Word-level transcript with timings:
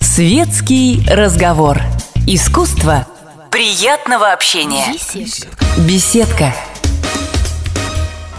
Светский 0.00 1.02
разговор. 1.06 1.82
Искусство 2.26 3.06
приятного 3.50 4.32
общения. 4.32 4.94
Беседка. 5.86 6.54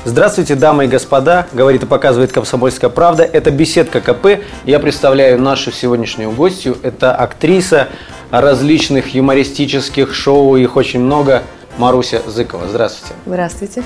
Здравствуйте, 0.03 0.55
дамы 0.55 0.85
и 0.85 0.87
господа, 0.87 1.45
говорит 1.53 1.83
и 1.83 1.85
показывает 1.85 2.31
«Комсомольская 2.31 2.89
правда». 2.89 3.23
Это 3.23 3.51
«Беседка 3.51 4.01
КП». 4.01 4.43
Я 4.65 4.79
представляю 4.79 5.39
нашу 5.39 5.71
сегодняшнюю 5.71 6.31
гостью. 6.31 6.75
Это 6.81 7.15
актриса 7.15 7.89
различных 8.31 9.13
юмористических 9.13 10.15
шоу, 10.15 10.55
их 10.55 10.75
очень 10.75 11.01
много, 11.01 11.43
Маруся 11.77 12.23
Зыкова. 12.25 12.67
Здравствуйте. 12.67 13.13
Здравствуйте. 13.27 13.83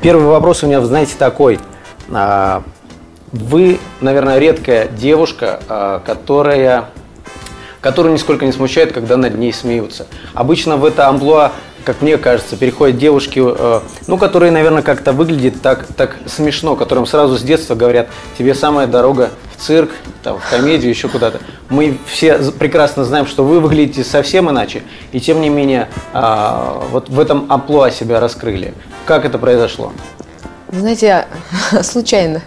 Первый 0.00 0.26
вопрос 0.26 0.62
у 0.62 0.68
меня, 0.68 0.80
знаете, 0.82 1.14
такой. 1.18 1.58
Вы, 3.32 3.80
наверное, 4.00 4.38
редкая 4.38 4.88
девушка, 4.88 5.60
а, 5.68 6.00
которая 6.00 6.88
которую 7.82 8.14
нисколько 8.14 8.46
не 8.46 8.52
смущает, 8.52 8.92
когда 8.92 9.16
над 9.16 9.36
ней 9.36 9.52
смеются. 9.52 10.06
Обычно 10.34 10.76
в 10.76 10.84
это 10.84 11.08
амплуа, 11.08 11.52
как 11.84 12.00
мне 12.00 12.16
кажется, 12.16 12.56
переходят 12.56 12.96
девушки, 12.96 13.42
э, 13.44 13.80
ну, 14.06 14.18
которые, 14.18 14.52
наверное, 14.52 14.82
как-то 14.82 15.12
выглядят 15.12 15.60
так, 15.60 15.86
так 15.96 16.16
смешно, 16.26 16.76
которым 16.76 17.06
сразу 17.06 17.36
с 17.36 17.42
детства 17.42 17.74
говорят, 17.74 18.08
тебе 18.38 18.54
самая 18.54 18.86
дорога 18.86 19.30
в 19.56 19.60
цирк, 19.60 19.90
там, 20.22 20.38
в 20.38 20.48
комедию, 20.48 20.90
еще 20.90 21.08
куда-то. 21.08 21.40
Мы 21.68 21.98
все 22.06 22.38
прекрасно 22.52 23.04
знаем, 23.04 23.26
что 23.26 23.44
вы 23.44 23.58
выглядите 23.58 24.04
совсем 24.04 24.48
иначе, 24.48 24.84
и 25.10 25.18
тем 25.18 25.40
не 25.40 25.48
менее, 25.48 25.88
а, 26.12 26.84
вот 26.92 27.08
в 27.08 27.18
этом 27.18 27.50
амплуа 27.50 27.90
себя 27.90 28.20
раскрыли. 28.20 28.74
Как 29.06 29.24
это 29.24 29.38
произошло? 29.38 29.92
Знаете, 30.70 31.26
случайно. 31.82 32.42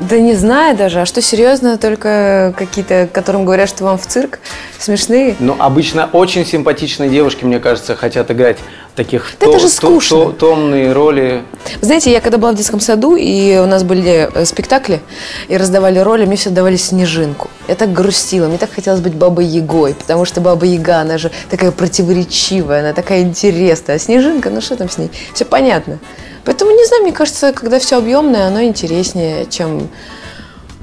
Да 0.00 0.18
не 0.18 0.34
знаю 0.34 0.76
даже, 0.76 1.00
а 1.00 1.06
что 1.06 1.22
серьезно, 1.22 1.78
только 1.78 2.52
какие-то, 2.58 3.08
которым 3.12 3.44
говорят, 3.44 3.68
что 3.68 3.84
вам 3.84 3.96
в 3.96 4.06
цирк, 4.06 4.40
смешные. 4.78 5.36
Ну, 5.38 5.54
обычно 5.58 6.10
очень 6.12 6.44
симпатичные 6.44 7.08
девушки, 7.08 7.44
мне 7.44 7.60
кажется, 7.60 7.94
хотят 7.94 8.28
играть 8.32 8.58
таких 8.96 9.32
Да 9.38 9.46
это 9.46 9.60
же 9.60 9.68
скучно. 9.68 10.32
томные 10.32 10.92
роли. 10.92 11.42
Знаете, 11.80 12.10
я 12.10 12.20
когда 12.20 12.38
была 12.38 12.52
в 12.52 12.56
детском 12.56 12.80
саду, 12.80 13.14
и 13.14 13.56
у 13.58 13.66
нас 13.66 13.84
были 13.84 14.28
э, 14.34 14.44
спектакли, 14.44 15.00
и 15.48 15.56
раздавали 15.56 16.00
роли, 16.00 16.26
мне 16.26 16.36
все 16.36 16.50
давали 16.50 16.76
снежинку. 16.76 17.48
Я 17.68 17.76
так 17.76 17.92
грустила, 17.92 18.48
мне 18.48 18.58
так 18.58 18.72
хотелось 18.72 19.00
быть 19.00 19.14
бабой 19.14 19.46
Ягой, 19.46 19.94
потому 19.94 20.24
что 20.24 20.40
баба 20.40 20.66
Яга, 20.66 20.98
она 20.98 21.18
же 21.18 21.30
такая 21.48 21.70
противоречивая, 21.70 22.80
она 22.80 22.92
такая 22.94 23.22
интересная. 23.22 23.96
А 23.96 23.98
снежинка, 24.00 24.50
ну 24.50 24.60
что 24.60 24.76
там 24.76 24.90
с 24.90 24.98
ней? 24.98 25.10
Все 25.34 25.44
понятно. 25.44 26.00
Поэтому, 26.44 26.70
не 26.72 26.84
знаю, 26.86 27.02
мне 27.04 27.12
кажется, 27.12 27.52
когда 27.52 27.78
все 27.78 27.98
объемное, 27.98 28.48
оно 28.48 28.62
интереснее, 28.62 29.46
чем 29.46 29.88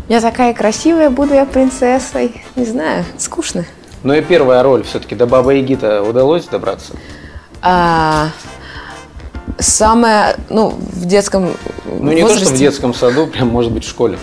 я 0.10 0.20
такая 0.20 0.54
красивая, 0.54 1.10
буду 1.10 1.34
я 1.34 1.46
принцессой. 1.46 2.44
Не 2.56 2.66
знаю, 2.66 3.06
скучно. 3.18 3.66
Но 4.04 4.16
и 4.16 4.22
первая 4.22 4.64
роль 4.64 4.84
все-таки 4.84 5.14
до 5.16 5.28
Бабы 5.28 5.56
Яги-то 5.56 6.02
удалось 6.04 6.46
добраться? 6.46 6.94
А, 7.62 8.30
самое, 9.60 10.36
ну, 10.50 10.70
в 10.70 11.06
детском 11.06 11.52
Ну, 11.86 12.12
не 12.12 12.22
то, 12.22 12.30
что 12.30 12.40
в 12.40 12.42
возрасте- 12.42 12.58
детском 12.58 12.94
саду, 12.94 13.28
прям, 13.28 13.50
может 13.50 13.72
быть, 13.72 13.86
в 13.86 13.90
школе. 13.90 14.18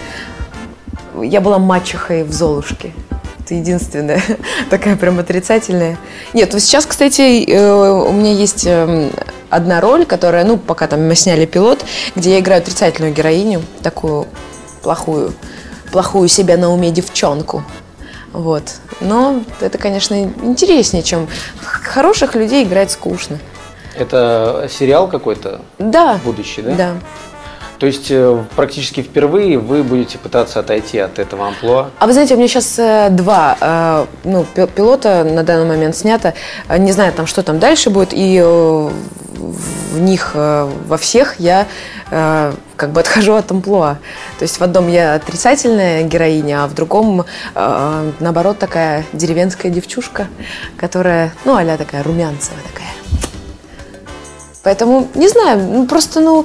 Я 1.22 1.40
была 1.40 1.58
мачехой 1.58 2.24
в 2.24 2.32
Золушке. 2.32 2.92
Это 3.40 3.54
единственная 3.54 4.20
такая 4.70 4.96
прям 4.96 5.18
отрицательная. 5.20 5.96
Нет, 6.34 6.52
вот 6.52 6.60
сейчас, 6.62 6.84
кстати, 6.86 7.48
э, 7.48 7.72
у 7.72 8.12
меня 8.12 8.32
есть 8.32 8.66
эм, 8.66 9.10
одна 9.50 9.80
роль, 9.80 10.04
которая, 10.06 10.44
ну, 10.44 10.56
пока 10.58 10.86
там 10.86 11.06
мы 11.06 11.14
сняли 11.14 11.46
пилот, 11.46 11.84
где 12.14 12.32
я 12.32 12.40
играю 12.40 12.60
отрицательную 12.62 13.12
героиню, 13.14 13.62
такую 13.82 14.26
плохую, 14.82 15.32
плохую 15.92 16.28
себя 16.28 16.56
на 16.56 16.72
уме 16.72 16.90
девчонку. 16.90 17.62
Вот. 18.32 18.62
Но 19.00 19.40
это, 19.60 19.78
конечно, 19.78 20.14
интереснее, 20.42 21.02
чем 21.02 21.28
хороших 21.62 22.34
людей 22.34 22.64
играть 22.64 22.90
скучно. 22.90 23.38
Это 23.96 24.68
сериал 24.70 25.08
какой-то 25.08 25.60
Да. 25.78 26.20
будущий, 26.24 26.62
да? 26.62 26.74
Да. 26.74 26.94
То 27.78 27.86
есть 27.86 28.08
э, 28.10 28.44
практически 28.56 29.02
впервые 29.02 29.56
вы 29.58 29.84
будете 29.84 30.18
пытаться 30.18 30.58
отойти 30.58 30.98
от 30.98 31.20
этого 31.20 31.46
амплуа. 31.46 31.90
А 32.00 32.06
вы 32.08 32.12
знаете, 32.12 32.34
у 32.34 32.36
меня 32.36 32.48
сейчас 32.48 32.74
два 33.12 33.56
э, 33.60 34.06
ну, 34.24 34.44
пи- 34.52 34.66
пилота 34.66 35.22
на 35.22 35.44
данный 35.44 35.66
момент 35.66 35.96
снято. 35.96 36.34
Э, 36.68 36.76
Не 36.76 36.90
знаю, 36.90 37.12
там, 37.12 37.26
что 37.28 37.42
там 37.44 37.60
дальше 37.60 37.90
будет. 37.90 38.12
И 38.12 38.40
э, 38.44 38.90
в 39.38 39.98
них 40.00 40.32
э, 40.34 40.70
во 40.86 40.96
всех 40.98 41.40
я 41.40 41.66
э, 42.10 42.52
как 42.76 42.90
бы 42.90 43.00
отхожу 43.00 43.34
от 43.34 43.50
амплуа. 43.50 43.98
То 44.38 44.42
есть 44.42 44.58
в 44.58 44.62
одном 44.62 44.88
я 44.88 45.14
отрицательная 45.14 46.02
героиня, 46.02 46.64
а 46.64 46.66
в 46.66 46.74
другом, 46.74 47.24
э, 47.54 48.12
наоборот, 48.20 48.58
такая 48.58 49.04
деревенская 49.12 49.70
девчушка, 49.70 50.26
которая, 50.76 51.32
ну, 51.44 51.56
а 51.56 51.76
такая 51.76 52.02
румянцевая 52.02 52.62
такая. 52.62 52.88
Поэтому, 54.62 55.08
не 55.14 55.28
знаю, 55.28 55.60
ну, 55.62 55.86
просто, 55.86 56.20
ну, 56.20 56.44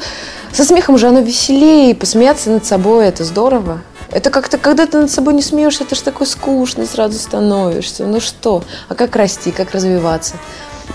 со 0.54 0.64
смехом 0.64 0.98
же 0.98 1.08
оно 1.08 1.20
веселее, 1.20 1.96
посмеяться 1.96 2.52
над 2.52 2.66
собой, 2.66 3.08
это 3.08 3.24
здорово. 3.24 3.82
Это 4.12 4.30
как-то, 4.30 4.60
когда 4.60 4.86
ты 4.86 5.00
над 5.00 5.10
собой 5.10 5.34
не 5.34 5.42
смеешься, 5.42 5.84
это 5.84 5.96
же 5.96 6.04
такой 6.04 6.28
скучный 6.28 6.86
сразу 6.86 7.18
становишься. 7.18 8.06
Ну 8.06 8.20
что? 8.20 8.64
А 8.88 8.94
как 8.94 9.16
расти, 9.16 9.52
как 9.52 9.72
развиваться? 9.72 10.36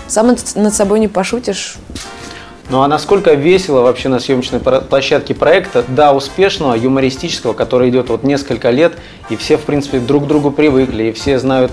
Сам 0.07 0.35
над 0.55 0.73
собой 0.73 0.99
не 0.99 1.07
пошутишь. 1.07 1.77
Ну 2.69 2.83
а 2.83 2.87
насколько 2.87 3.33
весело 3.33 3.81
вообще 3.81 4.09
на 4.09 4.19
съемочной 4.19 4.59
площадке 4.59 5.33
проекта, 5.33 5.83
да, 5.87 6.13
успешного, 6.13 6.75
юмористического, 6.75 7.53
который 7.53 7.89
идет 7.89 8.09
вот 8.09 8.23
несколько 8.23 8.69
лет, 8.69 8.93
и 9.31 9.35
все, 9.35 9.57
в 9.57 9.61
принципе, 9.61 9.99
друг 9.99 10.25
к 10.25 10.27
другу 10.27 10.51
привыкли, 10.51 11.05
и 11.05 11.11
все 11.11 11.39
знают 11.39 11.71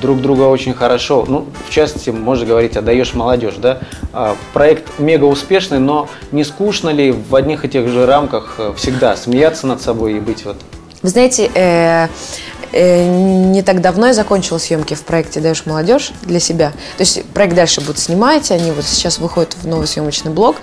друг 0.00 0.20
друга 0.20 0.42
очень 0.42 0.72
хорошо. 0.72 1.24
Ну, 1.26 1.46
в 1.68 1.72
частности, 1.72 2.10
можно 2.10 2.46
говорить, 2.46 2.76
отдаешь 2.76 3.12
молодежь, 3.14 3.56
да. 3.58 3.80
А, 4.12 4.36
проект 4.52 5.00
мега 5.00 5.24
успешный, 5.24 5.80
но 5.80 6.08
не 6.30 6.44
скучно 6.44 6.90
ли 6.90 7.10
в 7.10 7.34
одних 7.34 7.64
и 7.64 7.68
тех 7.68 7.88
же 7.88 8.06
рамках 8.06 8.54
э, 8.58 8.72
всегда 8.76 9.16
смеяться 9.16 9.66
над 9.66 9.82
собой 9.82 10.14
и 10.14 10.20
быть 10.20 10.44
вот 10.44 10.56
Вы 11.02 11.08
знаете, 11.08 11.50
э, 11.54 12.06
не 12.72 13.62
так 13.62 13.80
давно 13.80 14.08
я 14.08 14.14
закончила 14.14 14.58
съемки 14.58 14.94
в 14.94 15.02
проекте 15.02 15.40
«Даешь 15.40 15.66
молодежь» 15.66 16.12
для 16.22 16.40
себя. 16.40 16.72
То 16.96 17.02
есть 17.02 17.24
проект 17.26 17.54
дальше 17.54 17.80
будут 17.80 17.98
снимать, 17.98 18.50
они 18.50 18.70
вот 18.70 18.84
сейчас 18.84 19.18
выходят 19.18 19.54
в 19.54 19.66
новый 19.66 19.86
съемочный 19.86 20.32
блок. 20.32 20.56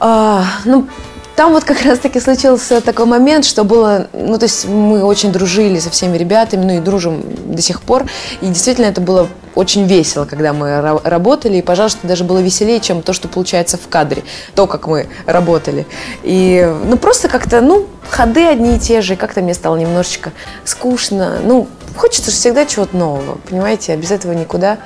А, 0.00 0.44
ну, 0.64 0.88
там 1.36 1.52
вот 1.52 1.64
как 1.64 1.82
раз-таки 1.82 2.20
случился 2.20 2.80
такой 2.80 3.06
момент, 3.06 3.44
что 3.44 3.64
было, 3.64 4.08
ну, 4.12 4.38
то 4.38 4.44
есть 4.44 4.66
мы 4.66 5.02
очень 5.04 5.32
дружили 5.32 5.78
со 5.80 5.90
всеми 5.90 6.16
ребятами, 6.16 6.64
ну 6.64 6.76
и 6.76 6.80
дружим 6.80 7.24
до 7.46 7.60
сих 7.60 7.82
пор. 7.82 8.04
И 8.40 8.46
действительно 8.46 8.86
это 8.86 9.00
было 9.00 9.28
очень 9.54 9.86
весело, 9.86 10.26
когда 10.26 10.52
мы 10.52 10.68
ра- 10.68 11.00
работали, 11.08 11.56
и, 11.56 11.62
пожалуйста, 11.62 12.06
даже 12.06 12.24
было 12.24 12.38
веселее, 12.38 12.80
чем 12.80 13.02
то, 13.02 13.12
что 13.12 13.28
получается 13.28 13.76
в 13.76 13.88
кадре, 13.88 14.22
то, 14.54 14.66
как 14.66 14.86
мы 14.86 15.08
работали. 15.26 15.86
И, 16.22 16.72
ну, 16.84 16.96
просто 16.96 17.28
как-то, 17.28 17.60
ну, 17.60 17.86
ходы 18.08 18.46
одни 18.46 18.76
и 18.76 18.78
те 18.78 19.00
же, 19.00 19.14
и 19.14 19.16
как-то 19.16 19.40
мне 19.40 19.54
стало 19.54 19.76
немножечко 19.76 20.32
скучно. 20.64 21.38
Ну, 21.42 21.68
хочется 21.96 22.30
же 22.30 22.36
всегда 22.36 22.64
чего-то 22.64 22.96
нового, 22.96 23.38
понимаете, 23.48 23.92
а 23.92 23.96
без 23.96 24.10
этого 24.10 24.32
никуда. 24.32 24.78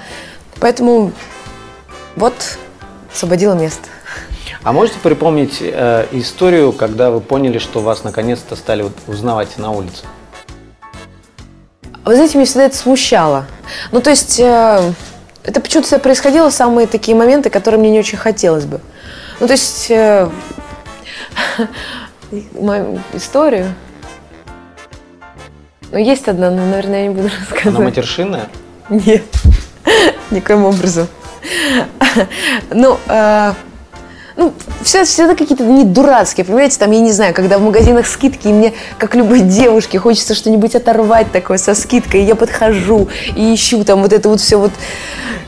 Поэтому 0.61 1.13
вот 2.17 2.35
освободила 3.13 3.55
место. 3.55 3.89
А 4.63 4.73
можете 4.73 4.99
припомнить 4.99 5.59
э, 5.61 6.07
историю, 6.13 6.73
когда 6.73 7.11
вы 7.11 7.21
поняли, 7.21 7.59
что 7.59 7.81
вас 7.81 8.03
наконец-то 8.05 8.57
стали 8.57 8.83
вот 8.83 8.93
узнавать 9.07 9.57
на 9.57 9.71
улице? 9.71 10.05
Вы 12.05 12.15
знаете, 12.15 12.39
меня 12.39 12.47
всегда 12.47 12.65
это 12.65 12.77
смущало. 12.77 13.47
Ну, 13.93 14.01
то 14.01 14.11
есть, 14.11 14.41
э, 14.41 14.93
это 15.45 15.61
почему-то 15.61 15.99
происходило 15.99 16.51
самые 16.51 16.87
такие 16.87 17.17
моменты, 17.17 17.51
которые 17.51 17.79
мне 17.79 17.91
не 17.91 17.99
очень 18.01 18.19
хотелось 18.19 18.65
бы. 18.65 18.81
Ну, 19.41 19.47
то 19.47 19.53
есть, 19.53 19.91
э, 19.91 20.29
мою 22.59 23.01
историю. 23.13 23.73
Ну, 25.93 25.99
есть 25.99 26.27
одна, 26.29 26.51
но, 26.51 26.67
наверное, 26.67 27.03
я 27.03 27.09
не 27.09 27.15
буду 27.15 27.29
Она 27.29 27.37
рассказывать. 27.39 27.85
матершинная? 27.85 28.49
Нет, 28.91 29.23
никоим 30.31 30.65
образом. 30.65 31.07
Ну, 32.71 32.99
э, 33.07 33.53
ну, 34.39 34.55
все, 34.83 35.05
всегда 35.05 35.35
какие-то 35.35 35.65
не 35.65 35.85
дурацкие, 35.85 36.45
понимаете, 36.45 36.79
там, 36.79 36.93
я 36.93 37.01
не 37.01 37.11
знаю, 37.11 37.35
когда 37.35 37.59
в 37.59 37.63
магазинах 37.63 38.07
скидки, 38.07 38.47
и 38.47 38.53
мне, 38.53 38.73
как 38.97 39.17
любой 39.17 39.41
девушке, 39.41 39.99
хочется 39.99 40.35
что-нибудь 40.35 40.77
оторвать 40.77 41.33
такое 41.33 41.59
со 41.59 41.75
скидкой, 41.75 42.23
и 42.23 42.25
я 42.25 42.37
подхожу 42.37 43.09
и 43.37 43.53
ищу 43.53 43.83
там 43.83 44.01
вот 44.01 44.13
это 44.13 44.29
вот 44.29 44.41
все 44.41 44.57
вот, 44.57 44.71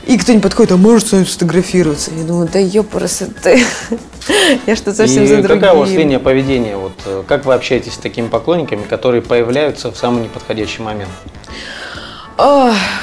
и 0.05 0.17
кто-нибудь 0.17 0.43
подходит, 0.43 0.73
а 0.73 0.77
может 0.77 1.07
с 1.07 1.13
вами 1.13 1.23
сфотографироваться? 1.23 2.11
Я 2.13 2.25
думаю, 2.25 2.49
да 2.51 2.59
ёпрст, 2.59 3.29
я 4.67 4.75
что 4.75 4.93
совсем 4.93 5.23
и 5.23 5.27
за 5.27 5.37
другим. 5.37 5.61
какая 5.61 5.73
у 5.73 5.79
вас 5.79 5.89
линия 5.89 6.19
поведения? 6.19 6.75
Вот, 6.75 6.93
э, 7.05 7.23
как 7.25 7.45
вы 7.45 7.53
общаетесь 7.53 7.93
с 7.93 7.97
такими 7.97 8.27
поклонниками, 8.27 8.83
которые 8.83 9.21
появляются 9.21 9.89
в 9.89 9.95
самый 9.95 10.23
неподходящий 10.23 10.81
момент? 10.81 11.11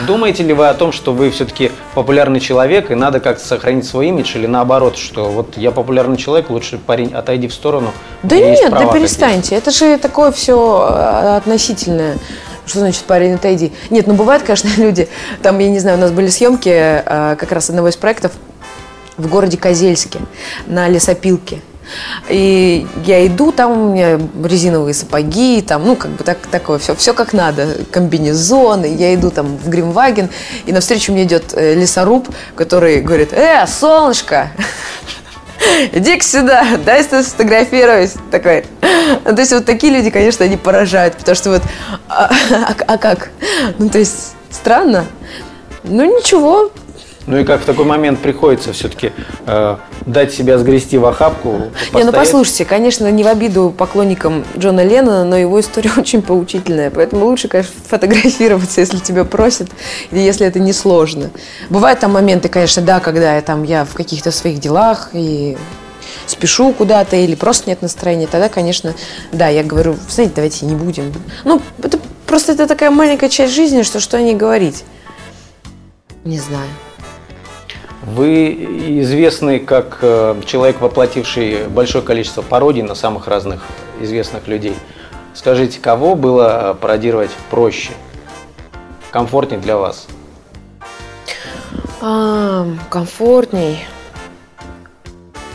Думаете 0.07 0.43
ли 0.43 0.53
вы 0.53 0.69
о 0.69 0.75
том, 0.75 0.93
что 0.93 1.13
вы 1.13 1.31
все-таки 1.31 1.73
популярный 1.95 2.41
человек, 2.41 2.91
и 2.91 2.95
надо 2.95 3.21
как-то 3.21 3.45
сохранить 3.45 3.87
свой 3.87 4.09
имидж, 4.09 4.37
или 4.37 4.47
наоборот, 4.47 4.97
что 4.97 5.29
вот 5.29 5.57
я 5.57 5.71
популярный 5.71 6.17
человек, 6.17 6.51
лучше 6.51 6.79
парень, 6.79 7.13
отойди 7.15 7.49
в 7.49 7.55
сторону. 7.55 7.93
Да 8.23 8.37
нет, 8.37 8.71
да 8.71 8.87
перестаньте. 8.87 9.57
Это 9.57 9.71
же 9.71 9.99
такое 9.99 10.33
все 10.33 10.89
э, 10.91 11.37
относительное. 11.37 12.19
Что 12.67 12.81
значит 12.81 13.03
парень, 13.05 13.35
отойди? 13.35 13.73
Нет, 13.89 14.07
ну 14.07 14.15
бывают, 14.15 14.43
конечно, 14.43 14.69
люди, 14.77 15.09
там, 15.43 15.59
я 15.59 15.69
не 15.69 15.79
знаю, 15.79 15.97
у 15.97 16.01
нас 16.01 16.11
были 16.11 16.29
съемки 16.29 16.69
э, 16.69 17.37
как 17.39 17.51
раз 17.53 17.71
одного 17.71 17.89
из 17.89 17.97
проектов 17.97 18.33
в 19.17 19.29
городе 19.29 19.57
Козельске 19.57 20.21
на 20.67 20.89
лесопилке. 20.89 21.61
И 22.29 22.87
я 23.05 23.27
иду, 23.27 23.53
там 23.53 23.73
у 23.73 23.93
меня 23.93 24.21
резиновые 24.45 24.95
сапоги, 24.95 25.63
там, 25.63 25.87
ну, 25.87 25.97
как 25.97 26.11
бы 26.13 26.25
так, 26.25 26.39
такое 26.51 26.79
все, 26.79 26.95
все 26.95 27.15
как 27.15 27.33
надо, 27.33 27.85
комбинезоны. 27.91 28.95
Я 28.95 29.15
иду 29.15 29.31
там 29.31 29.57
в 29.57 29.69
Гримваген, 29.69 30.29
и 30.67 30.73
навстречу 30.73 31.13
мне 31.13 31.25
идет 31.25 31.55
э, 31.55 31.75
лесоруб, 31.75 32.29
который 32.55 33.01
говорит, 33.01 33.33
э, 33.33 33.67
солнышко, 33.67 34.51
иди 35.93 36.21
сюда, 36.21 36.65
дай 36.85 37.03
сфотографировать. 37.03 38.15
Такой. 38.31 38.65
Ну, 39.25 39.35
то 39.35 39.41
есть 39.41 39.53
вот 39.53 39.65
такие 39.65 39.93
люди, 39.93 40.11
конечно, 40.11 40.45
они 40.45 40.57
поражают, 40.57 41.17
потому 41.17 41.35
что 41.35 41.51
вот, 41.51 41.63
а, 42.09 42.31
а, 42.51 42.75
а 42.87 42.99
как? 42.99 43.31
Ну, 43.79 43.89
то 43.89 43.99
есть 43.99 44.35
странно. 44.51 45.07
Ну, 45.85 46.05
ничего, 46.05 46.71
ну 47.29 47.37
и 47.37 47.45
как 47.45 47.61
в 47.61 47.65
такой 47.67 47.85
момент 47.85 48.21
приходится 48.21 48.73
все-таки 48.73 49.13
э, 49.47 49.77
дать 50.07 50.33
себя 50.33 50.57
сгрести 50.57 50.97
в 50.97 51.05
охапку? 51.05 51.71
Не, 51.93 52.05
ну 52.05 52.11
послушайте, 52.11 52.65
конечно, 52.65 53.11
не 53.11 53.23
в 53.23 53.27
обиду 53.27 53.73
поклонникам 53.77 54.45
Джона 54.57 54.83
Леннона, 54.83 55.25
но 55.25 55.37
его 55.37 55.61
история 55.61 55.91
очень 55.97 56.23
поучительная. 56.23 56.91
Поэтому 56.91 57.27
лучше, 57.27 57.49
конечно, 57.49 57.75
фотографироваться, 57.87 58.81
если 58.81 58.99
тебя 58.99 59.27
просят, 59.27 59.69
или 60.11 60.21
если 60.21 60.47
это 60.47 60.59
не 60.59 60.73
сложно. 60.73 61.31
Бывают 61.69 62.01
там 62.01 62.13
моменты, 62.13 62.49
конечно, 62.49 62.81
да, 62.83 62.99
когда 62.99 63.37
я 63.37 63.43
там 63.43 63.63
я 63.63 63.85
в 63.85 63.93
каких-то 63.93 64.31
своих 64.31 64.59
делах 64.59 65.11
и 65.13 65.59
спешу 66.25 66.73
куда-то 66.73 67.17
или 67.17 67.35
просто 67.35 67.69
нет 67.69 67.83
настроения, 67.83 68.27
тогда, 68.27 68.49
конечно, 68.49 68.95
да, 69.33 69.49
я 69.49 69.63
говорю, 69.63 69.97
знаете, 70.09 70.33
давайте 70.35 70.65
не 70.65 70.75
будем. 70.75 71.13
Ну, 71.45 71.61
это 71.83 71.99
просто 72.27 72.53
это 72.53 72.67
такая 72.67 72.91
маленькая 72.91 73.29
часть 73.29 73.53
жизни, 73.53 73.83
что 73.83 74.01
что 74.01 74.17
о 74.17 74.23
ней 74.23 74.35
говорить. 74.35 74.85
Не 76.25 76.39
знаю. 76.39 76.69
Вы 78.03 78.53
известны 79.01 79.59
как 79.59 79.99
э, 80.03 80.41
человек, 80.47 80.81
воплотивший 80.81 81.67
большое 81.69 82.05
количество 82.05 82.43
пародий 82.43 82.83
на 82.83 82.95
самых 82.95 83.27
разных 83.27 83.63
известных 84.01 84.47
людей. 84.47 84.75
Скажите, 85.35 85.81
кого 85.81 86.15
было 86.15 86.77
пародировать 86.81 87.31
проще, 87.51 87.91
комфортнее 89.11 89.61
для 89.61 89.77
вас? 89.77 90.07
А, 92.01 92.67
комфортней. 92.89 93.85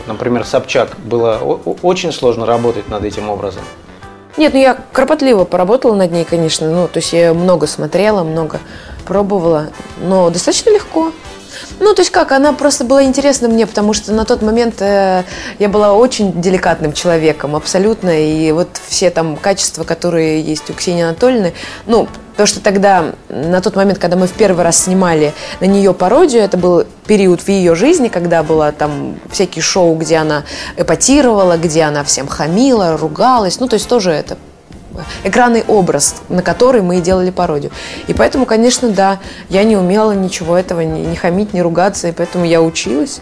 Например, 0.06 0.44
Собчак. 0.44 0.90
Было 0.98 1.38
очень 1.82 2.12
сложно 2.12 2.44
работать 2.44 2.88
над 2.88 3.04
этим 3.04 3.30
образом. 3.30 3.62
Нет, 4.36 4.52
ну 4.52 4.60
я 4.60 4.76
кропотливо 4.92 5.44
поработала 5.44 5.94
над 5.94 6.12
ней, 6.12 6.24
конечно. 6.24 6.70
Ну, 6.70 6.88
то 6.88 6.98
есть 6.98 7.12
я 7.12 7.32
много 7.32 7.66
смотрела, 7.66 8.24
много 8.24 8.60
пробовала, 9.06 9.68
но 10.00 10.28
достаточно 10.28 10.70
легко. 10.70 11.12
Ну, 11.80 11.94
то 11.94 12.02
есть 12.02 12.10
как, 12.10 12.32
она 12.32 12.52
просто 12.52 12.84
была 12.84 13.04
интересна 13.04 13.48
мне, 13.48 13.66
потому 13.66 13.92
что 13.92 14.12
на 14.12 14.24
тот 14.24 14.42
момент 14.42 14.76
э, 14.80 15.24
я 15.58 15.68
была 15.68 15.92
очень 15.92 16.40
деликатным 16.40 16.92
человеком, 16.92 17.56
абсолютно, 17.56 18.10
и 18.10 18.52
вот 18.52 18.68
все 18.86 19.10
там 19.10 19.36
качества, 19.36 19.84
которые 19.84 20.40
есть 20.40 20.70
у 20.70 20.74
Ксении 20.74 21.02
Анатольевны, 21.02 21.54
ну, 21.86 22.08
Потому 22.34 22.48
что 22.48 22.60
тогда, 22.60 23.12
на 23.28 23.60
тот 23.60 23.76
момент, 23.76 24.00
когда 24.00 24.16
мы 24.16 24.26
в 24.26 24.32
первый 24.32 24.64
раз 24.64 24.82
снимали 24.82 25.32
на 25.60 25.66
нее 25.66 25.94
пародию, 25.94 26.42
это 26.42 26.56
был 26.56 26.84
период 27.06 27.40
в 27.40 27.48
ее 27.48 27.76
жизни, 27.76 28.08
когда 28.08 28.42
было 28.42 28.72
там 28.72 29.20
всякие 29.30 29.62
шоу, 29.62 29.94
где 29.94 30.16
она 30.16 30.42
эпатировала, 30.76 31.56
где 31.58 31.82
она 31.82 32.02
всем 32.02 32.26
хамила, 32.26 32.96
ругалась. 32.96 33.60
Ну, 33.60 33.68
то 33.68 33.74
есть 33.74 33.88
тоже 33.88 34.10
это 34.10 34.36
экранный 35.24 35.64
образ, 35.66 36.16
на 36.28 36.42
который 36.42 36.82
мы 36.82 36.98
и 36.98 37.00
делали 37.00 37.30
пародию. 37.30 37.72
И 38.06 38.14
поэтому, 38.14 38.46
конечно, 38.46 38.88
да, 38.90 39.20
я 39.48 39.64
не 39.64 39.76
умела 39.76 40.12
ничего 40.12 40.56
этого, 40.56 40.80
не, 40.80 41.02
не 41.02 41.16
хамить, 41.16 41.52
не 41.52 41.62
ругаться, 41.62 42.08
и 42.08 42.12
поэтому 42.12 42.44
я 42.44 42.62
училась 42.62 43.20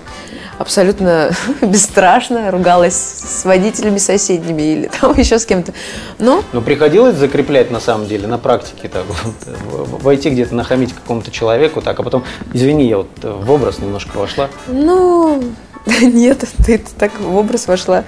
абсолютно 0.58 1.32
бесстрашно, 1.60 2.50
ругалась 2.50 2.94
с 2.94 3.44
водителями 3.44 3.98
соседними 3.98 4.62
или 4.62 4.90
там 5.00 5.14
еще 5.18 5.38
с 5.38 5.46
кем-то. 5.46 5.72
Но... 6.18 6.42
Но 6.52 6.60
приходилось 6.60 7.16
закреплять 7.16 7.70
на 7.70 7.80
самом 7.80 8.06
деле, 8.06 8.26
на 8.26 8.38
практике 8.38 8.88
так, 8.88 9.04
вот, 9.06 10.02
войти 10.02 10.30
где-то, 10.30 10.54
нахамить 10.54 10.92
какому-то 10.94 11.30
человеку, 11.30 11.82
так, 11.82 11.98
а 12.00 12.02
потом, 12.02 12.24
извини, 12.52 12.88
я 12.88 12.98
вот 12.98 13.10
в 13.22 13.50
образ 13.50 13.78
немножко 13.78 14.16
вошла. 14.16 14.48
Ну, 14.68 15.42
нет, 16.00 16.44
ты 16.64 16.82
так 16.98 17.18
в 17.20 17.36
образ 17.36 17.66
вошла. 17.66 18.04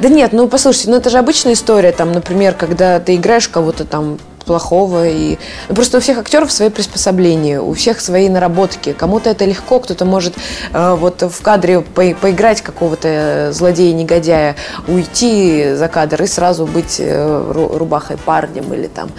Да 0.00 0.08
нет, 0.08 0.32
ну 0.32 0.48
послушайте, 0.48 0.90
ну 0.90 0.96
это 0.96 1.10
же 1.10 1.18
обычная 1.18 1.54
история, 1.54 1.92
там, 1.92 2.12
например, 2.12 2.54
когда 2.54 3.00
ты 3.00 3.16
играешь 3.16 3.48
кого-то 3.48 3.84
там 3.84 4.18
плохого. 4.46 5.06
И... 5.08 5.36
Ну, 5.68 5.74
просто 5.74 5.98
у 5.98 6.00
всех 6.00 6.18
актеров 6.18 6.50
свои 6.50 6.70
приспособления, 6.70 7.60
у 7.60 7.74
всех 7.74 8.00
свои 8.00 8.28
наработки. 8.28 8.92
Кому-то 8.92 9.28
это 9.28 9.44
легко, 9.44 9.80
кто-то 9.80 10.04
может 10.04 10.34
э, 10.72 10.94
вот 10.94 11.22
в 11.22 11.42
кадре 11.42 11.80
по 11.82 12.06
поиграть 12.14 12.62
какого-то 12.62 13.50
злодея-негодяя, 13.52 14.56
уйти 14.86 15.74
за 15.74 15.88
кадр 15.88 16.22
и 16.22 16.26
сразу 16.26 16.66
быть 16.66 16.96
э, 17.00 17.72
рубахой 17.74 18.16
парнем 18.16 18.72
или 18.72 18.86
там 18.86 19.10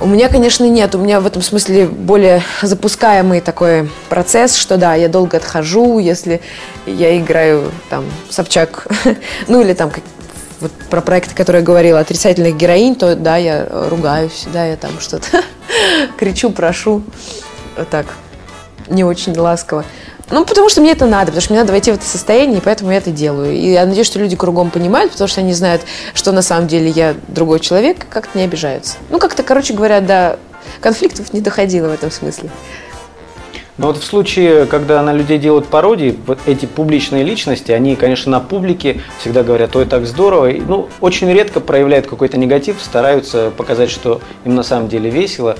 у 0.00 0.06
меня, 0.06 0.28
конечно, 0.28 0.64
нет. 0.64 0.94
У 0.94 0.98
меня 0.98 1.20
в 1.20 1.26
этом 1.26 1.42
смысле 1.42 1.86
более 1.86 2.42
запускаемый 2.62 3.40
такой 3.40 3.88
процесс, 4.08 4.54
что 4.56 4.76
да, 4.76 4.94
я 4.94 5.08
долго 5.08 5.38
отхожу, 5.38 5.98
если 5.98 6.40
я 6.86 7.16
играю 7.18 7.72
там 7.88 8.04
Собчак, 8.28 8.86
ну 9.48 9.62
или 9.62 9.72
там 9.72 9.90
вот 10.60 10.72
про 10.90 11.00
проекты, 11.00 11.34
которые 11.34 11.60
я 11.60 11.66
говорила, 11.66 12.00
отрицательных 12.00 12.56
героинь, 12.56 12.94
то 12.94 13.14
да, 13.14 13.36
я 13.36 13.66
ругаюсь, 13.90 14.46
да, 14.52 14.66
я 14.66 14.76
там 14.76 15.00
что-то 15.00 15.42
кричу, 16.18 16.50
прошу, 16.50 17.02
вот 17.76 17.88
так, 17.88 18.06
не 18.88 19.04
очень 19.04 19.36
ласково. 19.36 19.84
Ну, 20.28 20.44
потому 20.44 20.68
что 20.68 20.80
мне 20.80 20.92
это 20.92 21.06
надо, 21.06 21.26
потому 21.26 21.40
что 21.40 21.52
мне 21.52 21.60
надо 21.60 21.72
войти 21.72 21.92
в 21.92 21.94
это 21.94 22.04
состояние, 22.04 22.58
и 22.58 22.60
поэтому 22.60 22.90
я 22.90 22.98
это 22.98 23.10
делаю. 23.10 23.52
И 23.52 23.72
я 23.72 23.86
надеюсь, 23.86 24.06
что 24.06 24.18
люди 24.18 24.34
кругом 24.34 24.70
понимают, 24.70 25.12
потому 25.12 25.28
что 25.28 25.40
они 25.40 25.52
знают, 25.52 25.82
что 26.14 26.32
на 26.32 26.42
самом 26.42 26.66
деле 26.66 26.90
я 26.90 27.14
другой 27.28 27.60
человек, 27.60 28.06
как-то 28.10 28.36
не 28.36 28.44
обижаются. 28.44 28.96
Ну, 29.10 29.18
как-то, 29.18 29.44
короче 29.44 29.72
говоря, 29.72 30.00
до 30.00 30.38
конфликтов 30.80 31.32
не 31.32 31.40
доходило 31.40 31.88
в 31.88 31.92
этом 31.92 32.10
смысле. 32.10 32.50
Но 33.78 33.88
вот 33.88 33.98
в 33.98 34.04
случае, 34.04 34.64
когда 34.66 35.02
на 35.02 35.12
людей 35.12 35.38
делают 35.38 35.66
пародии, 35.66 36.18
вот 36.26 36.38
эти 36.46 36.64
публичные 36.64 37.22
личности, 37.22 37.72
они, 37.72 37.94
конечно, 37.94 38.32
на 38.32 38.40
публике 38.40 39.02
всегда 39.20 39.42
говорят, 39.42 39.76
ой, 39.76 39.84
так 39.84 40.06
здорово. 40.06 40.50
И, 40.50 40.60
ну, 40.60 40.88
очень 41.00 41.30
редко 41.30 41.60
проявляют 41.60 42.06
какой-то 42.06 42.38
негатив, 42.38 42.76
стараются 42.82 43.52
показать, 43.54 43.90
что 43.90 44.22
им 44.44 44.54
на 44.54 44.62
самом 44.62 44.88
деле 44.88 45.10
весело. 45.10 45.56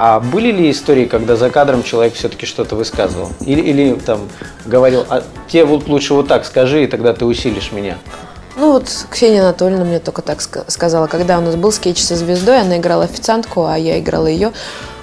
А 0.00 0.20
были 0.20 0.52
ли 0.52 0.70
истории, 0.70 1.06
когда 1.06 1.34
за 1.34 1.50
кадром 1.50 1.82
человек 1.82 2.14
все-таки 2.14 2.46
что-то 2.46 2.76
высказывал? 2.76 3.32
Или, 3.40 3.60
или 3.62 3.94
там 3.94 4.28
говорил, 4.64 5.04
а 5.08 5.24
тебе 5.48 5.64
вот 5.64 5.88
лучше 5.88 6.14
вот 6.14 6.28
так 6.28 6.44
скажи, 6.44 6.84
и 6.84 6.86
тогда 6.86 7.12
ты 7.14 7.24
усилишь 7.24 7.72
меня? 7.72 7.98
Ну 8.54 8.74
вот 8.74 8.88
Ксения 9.10 9.42
Анатольевна 9.42 9.84
мне 9.84 9.98
только 9.98 10.22
так 10.22 10.40
сказала, 10.40 11.08
когда 11.08 11.38
у 11.38 11.40
нас 11.40 11.56
был 11.56 11.72
скетч 11.72 12.00
со 12.00 12.14
звездой, 12.14 12.60
она 12.60 12.78
играла 12.78 13.04
официантку, 13.04 13.66
а 13.66 13.76
я 13.76 13.98
играла 13.98 14.28
ее. 14.28 14.52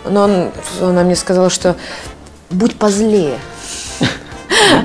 Но 0.06 0.24
он, 0.24 0.52
она 0.80 1.04
мне 1.04 1.18
сказала, 1.18 1.50
что 1.50 1.76
будь 2.50 2.78
позлее. 2.78 3.38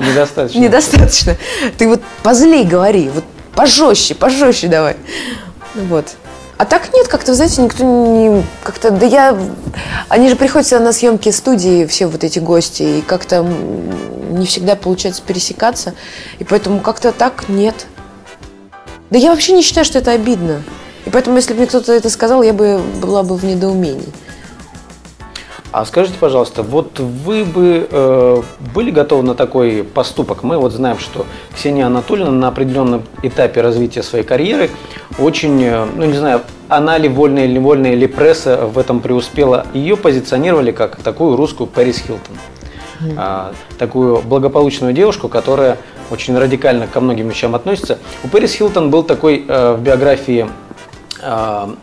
Недостаточно. 0.09 0.59
Недостаточно. 0.59 1.37
Ты 1.77 1.87
вот 1.87 2.01
позлей 2.21 2.65
говори, 2.65 3.07
вот 3.07 3.23
пожестче, 3.55 4.15
пожестче 4.15 4.67
давай. 4.67 4.97
Вот. 5.73 6.07
А 6.61 6.65
так 6.65 6.93
нет, 6.93 7.07
как-то, 7.07 7.33
знаете, 7.33 7.63
никто 7.63 7.83
не... 7.83 8.43
Как-то, 8.61 8.91
да 8.91 9.07
я... 9.07 9.35
Они 10.09 10.29
же 10.29 10.35
приходят 10.35 10.69
на 10.79 10.93
съемки 10.93 11.29
студии, 11.29 11.87
все 11.87 12.05
вот 12.05 12.23
эти 12.23 12.37
гости, 12.37 12.83
и 12.83 13.01
как-то 13.01 13.41
не 13.41 14.45
всегда 14.45 14.75
получается 14.75 15.23
пересекаться. 15.25 15.95
И 16.37 16.43
поэтому 16.43 16.79
как-то 16.79 17.13
так 17.13 17.49
нет. 17.49 17.87
Да 19.09 19.17
я 19.17 19.31
вообще 19.31 19.53
не 19.53 19.63
считаю, 19.63 19.85
что 19.85 19.97
это 19.97 20.11
обидно. 20.11 20.61
И 21.07 21.09
поэтому, 21.09 21.37
если 21.37 21.53
бы 21.53 21.61
мне 21.61 21.67
кто-то 21.67 21.93
это 21.93 22.11
сказал, 22.11 22.43
я 22.43 22.53
бы 22.53 22.79
была 23.01 23.23
бы 23.23 23.37
в 23.37 23.43
недоумении. 23.43 24.13
А 25.71 25.85
скажите, 25.85 26.17
пожалуйста, 26.19 26.63
вот 26.63 26.99
вы 26.99 27.45
бы 27.45 27.87
э, 27.89 28.41
были 28.75 28.91
готовы 28.91 29.23
на 29.23 29.35
такой 29.35 29.85
поступок? 29.85 30.43
Мы 30.43 30.57
вот 30.57 30.73
знаем, 30.73 30.99
что 30.99 31.25
Ксения 31.55 31.85
Анатольевна 31.85 32.31
на 32.31 32.47
определенном 32.49 33.03
этапе 33.23 33.61
развития 33.61 34.03
своей 34.03 34.25
карьеры 34.25 34.69
очень, 35.17 35.63
э, 35.63 35.85
ну 35.95 36.05
не 36.05 36.17
знаю, 36.17 36.41
она 36.67 36.97
ли 36.97 37.07
вольная 37.07 37.45
или 37.45 37.53
невольная, 37.53 37.93
или 37.93 38.05
пресса 38.05 38.65
в 38.65 38.77
этом 38.77 38.99
преуспела, 38.99 39.65
ее 39.73 39.95
позиционировали 39.95 40.71
как 40.71 40.97
такую 40.97 41.37
русскую 41.37 41.67
Пэрис 41.67 41.99
Хилтон. 41.99 42.35
Mm. 42.99 43.13
А, 43.17 43.53
такую 43.77 44.21
благополучную 44.21 44.93
девушку, 44.93 45.29
которая 45.29 45.77
очень 46.11 46.37
радикально 46.37 46.87
ко 46.87 46.99
многим 46.99 47.29
вещам 47.29 47.55
относится. 47.55 47.97
У 48.23 48.27
Пэрис 48.27 48.53
Хилтон 48.53 48.89
был 48.89 49.03
такой 49.03 49.45
э, 49.47 49.73
в 49.73 49.81
биографии 49.81 50.49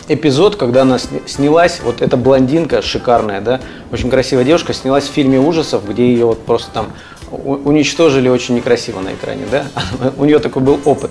эпизод, 0.09 0.57
когда 0.57 0.83
она 0.83 0.99
снялась, 0.99 1.81
вот 1.83 2.03
эта 2.03 2.17
блондинка 2.17 2.83
шикарная, 2.83 3.41
да, 3.41 3.61
очень 3.93 4.11
красивая 4.11 4.45
девушка, 4.45 4.73
снялась 4.73 5.05
в 5.05 5.13
фильме 5.13 5.39
ужасов, 5.39 5.89
где 5.89 6.07
ее 6.09 6.27
вот 6.27 6.45
просто 6.45 6.71
там 6.73 6.93
уничтожили 7.31 8.29
очень 8.29 8.55
некрасиво 8.55 9.01
на 9.01 9.13
экране, 9.13 9.45
да? 9.51 9.65
У 10.17 10.25
нее 10.25 10.39
такой 10.39 10.63
был 10.63 10.81
опыт. 10.85 11.11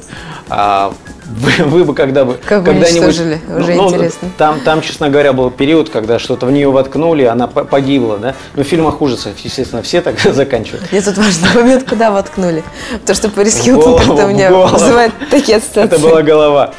А 0.50 0.94
вы, 1.26 1.64
вы 1.66 1.84
бы 1.84 1.94
когда 1.94 2.26
бы 2.26 2.36
как 2.36 2.64
когда-нибудь 2.64 3.20
уже 3.20 3.40
ну, 3.76 3.90
интересно. 3.90 4.30
Там, 4.38 4.62
там, 4.62 4.82
честно 4.82 5.10
говоря, 5.10 5.34
был 5.34 5.52
период, 5.52 5.90
когда 5.90 6.20
что-то 6.20 6.46
в 6.46 6.52
нее 6.52 6.72
воткнули, 6.72 7.24
она 7.24 7.48
погибла, 7.48 8.18
да? 8.18 8.36
Но 8.56 8.64
в 8.64 8.68
фильмах 8.68 9.02
ужасов, 9.02 9.38
естественно, 9.40 9.82
все 9.82 10.02
так 10.02 10.20
заканчивают. 10.24 10.92
Нет, 10.92 11.06
тут 11.06 11.18
важный 11.18 11.50
момент, 11.54 11.88
куда 11.88 12.12
воткнули. 12.12 12.64
Потому 12.94 13.16
что 13.16 13.30
Пэрис 13.30 13.60
Хилтон 13.60 13.98
как-то 13.98 14.26
у 14.26 14.30
меня 14.30 14.52
вызывает 14.52 15.12
такие 15.30 15.58
ассоциации. 15.58 15.96
Это 15.96 16.00
была 16.00 16.22
голова. 16.22 16.74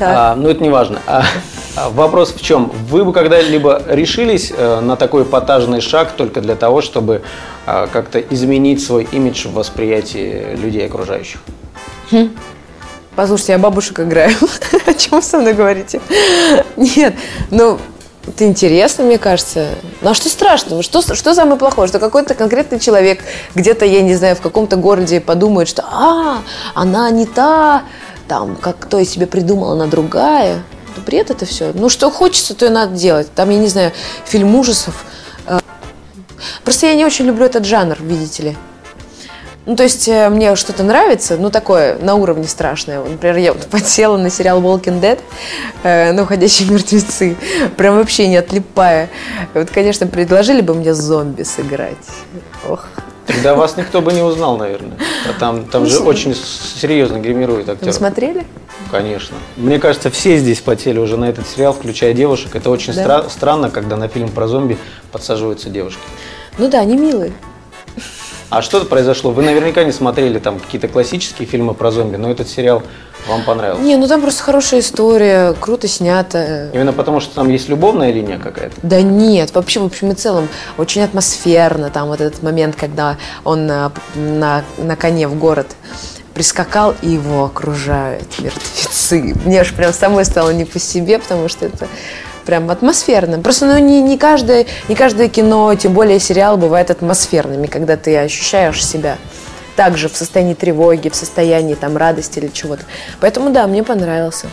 А, 0.00 0.34
ну, 0.34 0.48
это 0.48 0.62
не 0.62 0.70
важно. 0.70 1.00
А, 1.06 1.24
а, 1.76 1.90
вопрос 1.90 2.32
в 2.32 2.40
чем? 2.40 2.72
Вы 2.88 3.04
бы 3.04 3.12
когда-либо 3.12 3.82
решились 3.88 4.52
э, 4.56 4.80
на 4.80 4.96
такой 4.96 5.22
эпатажный 5.22 5.80
шаг 5.80 6.12
только 6.12 6.40
для 6.40 6.56
того, 6.56 6.80
чтобы 6.80 7.22
а, 7.66 7.86
как-то 7.86 8.20
изменить 8.20 8.84
свой 8.84 9.08
имидж 9.10 9.48
в 9.48 9.54
восприятии 9.54 10.56
людей 10.56 10.86
окружающих? 10.86 11.40
Хм. 12.10 12.30
Послушайте, 13.14 13.52
я 13.52 13.58
бабушек 13.58 14.00
играю. 14.00 14.30
О 14.86 14.94
чем 14.94 15.18
вы 15.18 15.22
со 15.22 15.38
мной 15.38 15.52
говорите? 15.52 16.00
Нет, 16.76 17.14
ну, 17.50 17.78
это 18.28 18.46
интересно, 18.46 19.04
мне 19.04 19.18
кажется. 19.18 19.70
Ну 20.02 20.10
а 20.10 20.14
что 20.14 20.28
страшного? 20.28 20.82
Что, 20.82 21.02
что 21.14 21.34
самое 21.34 21.58
плохое? 21.58 21.88
Что 21.88 21.98
какой-то 21.98 22.34
конкретный 22.34 22.78
человек 22.78 23.20
где-то, 23.54 23.84
я 23.84 24.02
не 24.02 24.14
знаю, 24.14 24.36
в 24.36 24.40
каком-то 24.40 24.76
городе 24.76 25.20
подумает, 25.20 25.68
что 25.68 25.82
а, 25.90 26.42
она 26.74 27.10
не 27.10 27.26
та, 27.26 27.84
там, 28.28 28.56
как 28.56 28.78
кто 28.78 28.98
я 28.98 29.04
себе 29.04 29.26
придумала, 29.26 29.72
она 29.72 29.86
другая. 29.86 30.62
Да 30.94 31.02
бред 31.04 31.30
это 31.30 31.46
все. 31.46 31.72
Ну, 31.74 31.88
что 31.88 32.10
хочется, 32.10 32.54
то 32.54 32.66
и 32.66 32.68
надо 32.68 32.94
делать. 32.94 33.32
Там, 33.34 33.50
я 33.50 33.58
не 33.58 33.68
знаю, 33.68 33.92
фильм 34.24 34.54
ужасов. 34.54 35.04
Э, 35.46 35.58
просто 36.64 36.86
я 36.86 36.94
не 36.94 37.04
очень 37.04 37.24
люблю 37.24 37.46
этот 37.46 37.64
жанр, 37.64 37.96
видите 38.00 38.42
ли. 38.42 38.56
Ну, 39.68 39.76
то 39.76 39.82
есть 39.82 40.08
э, 40.08 40.30
мне 40.30 40.56
что-то 40.56 40.82
нравится, 40.82 41.36
ну, 41.36 41.50
такое 41.50 41.98
на 41.98 42.14
уровне 42.14 42.48
страшное. 42.48 43.02
Например, 43.02 43.36
я 43.36 43.52
вот 43.52 43.66
подсела 43.70 44.16
на 44.16 44.30
сериал 44.30 44.62
Walking 44.62 45.00
Dead, 45.00 45.18
э, 45.82 46.12
ну, 46.12 46.24
«Ходящие 46.24 46.70
мертвецы», 46.70 47.36
прям 47.76 47.96
вообще 47.96 48.28
не 48.28 48.36
отлипая. 48.36 49.10
Вот, 49.54 49.70
конечно, 49.70 50.06
предложили 50.06 50.62
бы 50.62 50.74
мне 50.74 50.94
зомби 50.94 51.42
сыграть. 51.42 51.96
Ох, 52.66 52.86
Тогда 53.28 53.54
вас 53.54 53.76
никто 53.76 54.00
бы 54.00 54.12
не 54.12 54.22
узнал, 54.22 54.56
наверное. 54.56 54.96
А 55.28 55.38
там, 55.38 55.64
там 55.66 55.86
же 55.86 56.00
очень 56.00 56.34
серьезно 56.34 57.18
гримируют 57.18 57.68
актеров. 57.68 57.92
Вы 57.94 57.98
смотрели? 57.98 58.46
Конечно. 58.90 59.36
Мне 59.56 59.78
кажется, 59.78 60.10
все 60.10 60.38
здесь 60.38 60.60
потели 60.60 60.98
уже 60.98 61.16
на 61.18 61.26
этот 61.26 61.46
сериал, 61.46 61.74
включая 61.74 62.14
девушек. 62.14 62.56
Это 62.56 62.70
очень 62.70 62.94
да? 62.94 63.04
стра- 63.04 63.30
странно, 63.30 63.70
когда 63.70 63.96
на 63.96 64.08
фильм 64.08 64.30
про 64.30 64.48
зомби 64.48 64.78
подсаживаются 65.12 65.68
девушки. 65.68 66.00
Ну 66.56 66.68
да, 66.68 66.80
они 66.80 66.96
милые. 66.96 67.32
А 68.50 68.62
что 68.62 68.82
произошло? 68.84 69.30
Вы 69.30 69.42
наверняка 69.42 69.84
не 69.84 69.92
смотрели 69.92 70.38
там 70.38 70.58
какие-то 70.58 70.88
классические 70.88 71.46
фильмы 71.46 71.74
про 71.74 71.90
зомби, 71.90 72.16
но 72.16 72.30
этот 72.30 72.48
сериал 72.48 72.82
вам 73.28 73.42
понравился? 73.44 73.82
Не, 73.82 73.96
ну 73.96 74.08
там 74.08 74.22
просто 74.22 74.42
хорошая 74.42 74.80
история, 74.80 75.54
круто 75.60 75.86
снято. 75.86 76.70
Именно 76.72 76.94
потому, 76.94 77.20
что 77.20 77.34
там 77.34 77.50
есть 77.50 77.68
любовная 77.68 78.10
линия 78.10 78.38
какая-то? 78.38 78.74
Да 78.82 79.02
нет, 79.02 79.54
вообще 79.54 79.80
в 79.80 79.84
общем 79.84 80.12
и 80.12 80.14
целом 80.14 80.48
очень 80.78 81.02
атмосферно. 81.02 81.90
Там 81.90 82.08
вот 82.08 82.22
этот 82.22 82.42
момент, 82.42 82.74
когда 82.74 83.18
он 83.44 83.66
на, 83.66 83.92
на, 84.14 84.64
на 84.78 84.96
коне 84.96 85.28
в 85.28 85.38
город 85.38 85.66
прискакал, 86.32 86.94
и 87.02 87.10
его 87.10 87.44
окружают 87.44 88.38
мертвецы. 88.38 89.34
Мне 89.44 89.60
аж 89.60 89.74
прям 89.74 89.92
самой 89.92 90.24
стало 90.24 90.50
не 90.50 90.64
по 90.64 90.78
себе, 90.78 91.18
потому 91.18 91.48
что 91.48 91.66
это 91.66 91.88
прям 92.48 92.70
атмосферным. 92.70 93.42
Просто 93.42 93.66
ну, 93.66 93.76
не, 93.76 94.00
не, 94.00 94.16
каждое, 94.16 94.64
не 94.88 94.94
каждое 94.94 95.28
кино, 95.28 95.74
тем 95.74 95.92
более 95.92 96.18
сериал, 96.18 96.56
бывает 96.56 96.90
атмосферными, 96.90 97.66
когда 97.66 97.98
ты 97.98 98.16
ощущаешь 98.16 98.82
себя 98.82 99.18
также 99.76 100.08
в 100.08 100.16
состоянии 100.16 100.54
тревоги, 100.54 101.10
в 101.10 101.14
состоянии 101.14 101.74
там 101.74 101.98
радости 101.98 102.38
или 102.38 102.48
чего-то. 102.48 102.84
Поэтому 103.20 103.50
да, 103.50 103.66
мне 103.66 103.82
понравился. 103.82 104.46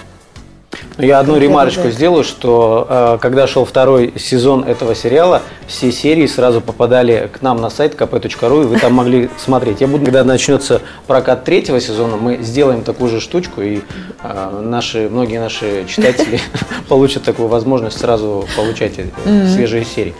Ну, 0.98 1.04
я 1.04 1.20
одну 1.20 1.38
ремарочку 1.38 1.90
сделаю, 1.90 2.24
что 2.24 2.88
э, 2.90 3.18
когда 3.20 3.48
шел 3.48 3.66
второй 3.66 4.14
сезон 4.18 4.64
этого 4.64 4.96
сериала, 4.96 5.42
все 5.68 5.92
серии 5.92 6.26
сразу 6.26 6.62
попадали 6.62 7.30
к 7.34 7.42
нам 7.42 7.60
на 7.60 7.70
сайт 7.70 7.96
kp.ru, 7.96 8.64
и 8.64 8.66
вы 8.66 8.80
там 8.80 8.94
могли 8.94 9.30
смотреть. 9.38 9.82
Я 9.82 9.88
буду, 9.88 10.06
когда 10.06 10.24
начнется 10.24 10.82
прокат 11.08 11.44
третьего 11.44 11.82
сезона, 11.82 12.16
мы 12.16 12.38
сделаем 12.38 12.84
такую 12.84 13.10
же 13.10 13.20
штучку, 13.20 13.62
и 13.62 13.82
э, 14.24 14.62
наши, 14.64 15.10
многие 15.10 15.40
наши 15.40 15.86
читатели 15.86 16.40
получат 16.88 17.24
такую 17.24 17.50
возможность 17.50 18.00
сразу 18.00 18.48
получать 18.56 18.94
э, 18.98 19.48
свежие 19.48 19.84
серии. 19.84 20.16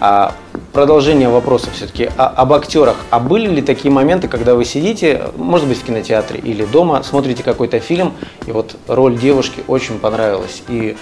А 0.00 0.34
продолжение 0.72 1.28
вопроса 1.28 1.68
все-таки 1.72 2.08
а, 2.16 2.28
об 2.28 2.52
актерах. 2.52 2.96
А 3.10 3.20
были 3.20 3.48
ли 3.48 3.62
такие 3.62 3.92
моменты, 3.92 4.28
когда 4.28 4.54
вы 4.54 4.64
сидите, 4.64 5.22
может 5.36 5.68
быть, 5.68 5.78
в 5.78 5.84
кинотеатре 5.84 6.40
или 6.40 6.64
дома, 6.64 7.02
смотрите 7.02 7.42
какой-то 7.42 7.78
фильм, 7.78 8.14
и 8.46 8.52
вот 8.52 8.76
роль 8.88 9.18
девушки 9.18 9.62
очень 9.68 9.98
понравилась, 10.02 10.62
и 10.68 10.96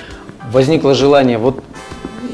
возникло 0.52 0.94
желание, 0.94 1.38
вот, 1.38 1.64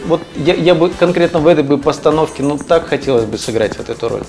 вот 0.07 0.21
я, 0.35 0.55
я 0.55 0.75
бы 0.75 0.91
конкретно 0.91 1.39
в 1.39 1.47
этой 1.47 1.65
бы 1.65 1.79
постановке, 1.79 2.43
ну 2.43 2.59
так 2.59 2.87
хотелось 2.87 3.25
бы 3.25 3.39
сыграть 3.39 3.79
вот 3.79 3.89
эту 3.89 4.09
роль? 4.09 4.25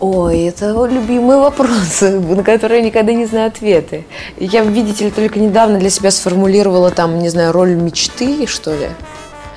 Ой, 0.00 0.44
это 0.44 0.86
любимые 0.86 1.38
вопросы, 1.38 2.18
на 2.36 2.42
которые 2.42 2.80
я 2.80 2.86
никогда 2.86 3.12
не 3.12 3.26
знаю 3.26 3.48
ответы. 3.48 4.06
Я, 4.38 4.64
видите 4.64 5.04
ли, 5.04 5.10
только 5.10 5.38
недавно 5.38 5.78
для 5.78 5.90
себя 5.90 6.10
сформулировала 6.10 6.90
там, 6.90 7.18
не 7.18 7.28
знаю, 7.28 7.52
роль 7.52 7.74
мечты, 7.74 8.46
что 8.46 8.70
ли. 8.74 8.88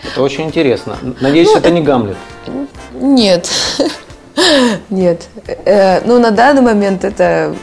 Это 0.03 0.21
очень 0.21 0.43
интересно. 0.43 0.97
Надеюсь, 1.21 1.49
ну, 1.53 1.57
это 1.57 1.69
не 1.71 1.81
Гамлет. 1.81 2.17
Нет. 2.93 3.49
Нет. 4.89 5.21
Э, 5.47 6.01
ну, 6.05 6.19
на 6.19 6.31
данный 6.31 6.61
момент 6.61 7.05
это... 7.05 7.55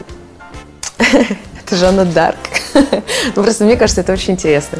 это 0.97 1.75
Жанна 1.75 2.05
Дарк. 2.05 2.37
ну, 3.35 3.43
просто 3.43 3.65
мне 3.65 3.77
кажется, 3.77 4.01
это 4.01 4.13
очень 4.13 4.33
интересно. 4.33 4.79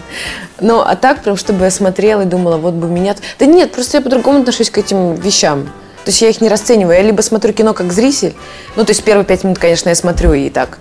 Ну, 0.59 0.81
а 0.81 0.95
так, 0.95 1.23
прям, 1.23 1.37
чтобы 1.37 1.65
я 1.65 1.71
смотрела 1.71 2.21
и 2.21 2.25
думала, 2.25 2.57
вот 2.57 2.73
бы 2.73 2.87
меня... 2.87 3.15
Да 3.39 3.45
нет, 3.45 3.71
просто 3.71 3.97
я 3.97 4.01
по-другому 4.01 4.39
отношусь 4.39 4.69
к 4.69 4.77
этим 4.77 5.15
вещам. 5.15 5.65
То 6.05 6.09
есть 6.09 6.21
я 6.21 6.29
их 6.29 6.41
не 6.41 6.49
расцениваю. 6.49 6.95
Я 6.95 7.03
либо 7.03 7.21
смотрю 7.21 7.53
кино 7.53 7.73
как 7.73 7.91
зритель, 7.91 8.33
ну, 8.75 8.83
то 8.83 8.91
есть 8.91 9.03
первые 9.03 9.25
пять 9.25 9.43
минут, 9.43 9.59
конечно, 9.59 9.89
я 9.89 9.95
смотрю 9.95 10.33
и 10.33 10.49
так 10.49 10.79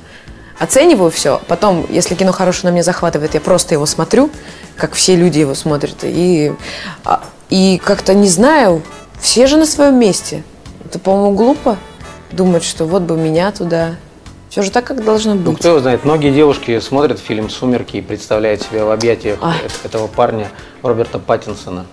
оцениваю 0.61 1.11
все. 1.11 1.40
Потом, 1.49 1.87
если 1.88 2.14
кино 2.14 2.33
хорошее, 2.33 2.71
на 2.71 2.75
меня 2.75 2.85
захватывает, 2.85 3.35
я 3.35 3.40
просто 3.40 3.75
его 3.75 3.87
смотрю, 3.87 4.31
как 4.76 4.93
все 4.93 5.17
люди 5.17 5.38
его 5.38 5.55
смотрят. 5.55 5.97
И, 6.02 6.52
а, 7.02 7.25
и 7.49 7.81
как-то 7.83 8.12
не 8.12 8.29
знаю, 8.29 8.83
все 9.19 9.47
же 9.47 9.57
на 9.57 9.64
своем 9.64 9.99
месте. 9.99 10.45
Это, 10.85 10.99
по-моему, 10.99 11.35
глупо 11.35 11.79
думать, 12.31 12.62
что 12.62 12.85
вот 12.85 13.02
бы 13.02 13.17
меня 13.17 13.50
туда. 13.52 13.97
Все 14.50 14.62
же 14.62 14.71
так, 14.73 14.85
как 14.85 15.04
должно 15.04 15.35
ну, 15.35 15.38
быть. 15.38 15.47
Ну, 15.47 15.57
кто 15.57 15.69
его 15.69 15.78
знает, 15.78 16.04
многие 16.04 16.33
девушки 16.33 16.80
смотрят 16.80 17.21
фильм 17.21 17.49
«Сумерки» 17.49 17.99
и 17.99 18.00
представляют 18.00 18.62
себя 18.62 18.85
в 18.85 18.90
объятиях 18.90 19.38
Ай. 19.40 19.57
этого 19.85 20.09
парня 20.09 20.49
Роберта 20.83 21.21
Паттинсона. 21.21 21.87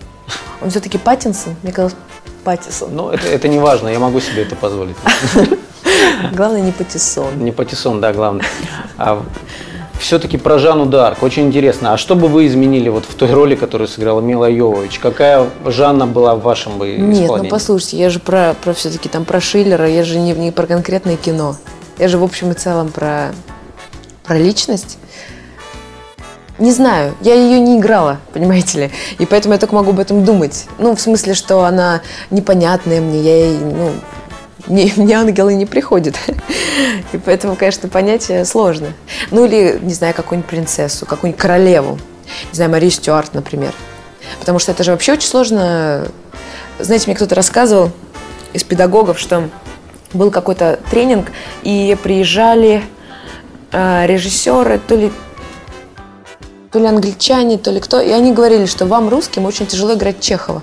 Он 0.59 0.71
все-таки 0.71 0.97
Паттинсон? 0.97 1.55
Мне 1.61 1.71
казалось, 1.71 1.95
Паттисон. 2.43 2.95
Ну, 2.95 3.09
это, 3.11 3.27
это 3.27 3.47
не 3.47 3.59
важно, 3.59 3.89
я 3.89 3.99
могу 3.99 4.19
себе 4.19 4.41
это 4.41 4.55
позволить. 4.55 4.95
Главное 6.33 6.61
не 6.61 6.71
патиссон. 6.71 7.37
Не 7.37 7.51
патиссон, 7.51 8.01
да, 8.01 8.11
главное. 8.11 8.45
А, 8.97 9.23
все-таки 9.99 10.37
про 10.37 10.57
Жанну 10.57 10.85
Дарк. 10.85 11.21
Очень 11.21 11.47
интересно. 11.47 11.93
А 11.93 11.97
что 11.97 12.15
бы 12.15 12.27
вы 12.27 12.47
изменили 12.47 12.89
вот 12.89 13.05
в 13.05 13.13
той 13.15 13.31
роли, 13.31 13.55
которую 13.55 13.87
сыграла 13.87 14.21
Мила 14.21 14.49
Йовович? 14.49 14.99
Какая 14.99 15.47
Жанна 15.65 16.07
была 16.07 16.35
в 16.35 16.41
вашем 16.41 16.77
бы 16.77 16.95
исполнении? 16.95 17.21
Нет, 17.21 17.31
ну 17.43 17.49
послушайте, 17.49 17.97
я 17.97 18.09
же 18.09 18.19
про, 18.19 18.55
про 18.63 18.73
все-таки 18.73 19.09
там 19.09 19.25
про 19.25 19.39
Шиллера, 19.39 19.87
я 19.87 20.03
же 20.03 20.19
не, 20.19 20.33
не 20.33 20.51
про 20.51 20.65
конкретное 20.65 21.17
кино. 21.17 21.55
Я 21.97 22.07
же 22.07 22.17
в 22.17 22.23
общем 22.23 22.51
и 22.51 22.53
целом 22.53 22.91
про, 22.91 23.33
про 24.23 24.37
личность. 24.37 24.97
Не 26.59 26.71
знаю, 26.71 27.15
я 27.21 27.35
ее 27.35 27.59
не 27.59 27.77
играла, 27.77 28.19
понимаете 28.33 28.79
ли, 28.79 28.91
и 29.19 29.25
поэтому 29.27 29.53
я 29.53 29.59
только 29.59 29.75
могу 29.75 29.91
об 29.91 29.99
этом 29.99 30.25
думать. 30.25 30.65
Ну, 30.79 30.95
в 30.95 31.01
смысле, 31.01 31.35
что 31.35 31.63
она 31.63 32.01
непонятная 32.31 32.99
мне, 32.99 33.21
я 33.21 33.45
ей, 33.45 33.57
ну, 33.59 33.91
мне, 34.67 34.91
мне 34.97 35.15
ангелы 35.15 35.53
не 35.53 35.65
приходят. 35.65 36.15
И 37.13 37.17
поэтому, 37.17 37.55
конечно, 37.55 37.89
понятие 37.89 38.43
сложно. 38.45 38.87
Ну 39.31 39.45
или, 39.45 39.79
не 39.81 39.93
знаю, 39.93 40.13
какую-нибудь 40.13 40.49
принцессу, 40.49 41.05
какую-нибудь 41.05 41.41
королеву. 41.41 41.99
Не 42.51 42.55
знаю, 42.55 42.71
Марию 42.71 42.91
Стюарт, 42.91 43.33
например. 43.33 43.73
Потому 44.39 44.59
что 44.59 44.71
это 44.71 44.83
же 44.83 44.91
вообще 44.91 45.13
очень 45.13 45.27
сложно. 45.27 46.07
Знаете, 46.79 47.05
мне 47.07 47.15
кто-то 47.15 47.35
рассказывал 47.35 47.91
из 48.53 48.63
педагогов, 48.63 49.19
что 49.19 49.49
был 50.17 50.31
какой-то 50.31 50.79
тренинг, 50.91 51.31
и 51.63 51.97
приезжали 52.03 52.83
э, 53.71 54.05
режиссеры, 54.07 54.79
то 54.85 54.95
ли, 54.95 55.11
то 56.71 56.79
ли 56.79 56.85
англичане, 56.87 57.57
то 57.57 57.71
ли 57.71 57.79
кто, 57.79 58.01
и 58.01 58.09
они 58.09 58.33
говорили, 58.33 58.65
что 58.65 58.85
вам, 58.85 59.09
русским, 59.09 59.45
очень 59.45 59.65
тяжело 59.65 59.93
играть 59.93 60.19
Чехова. 60.19 60.61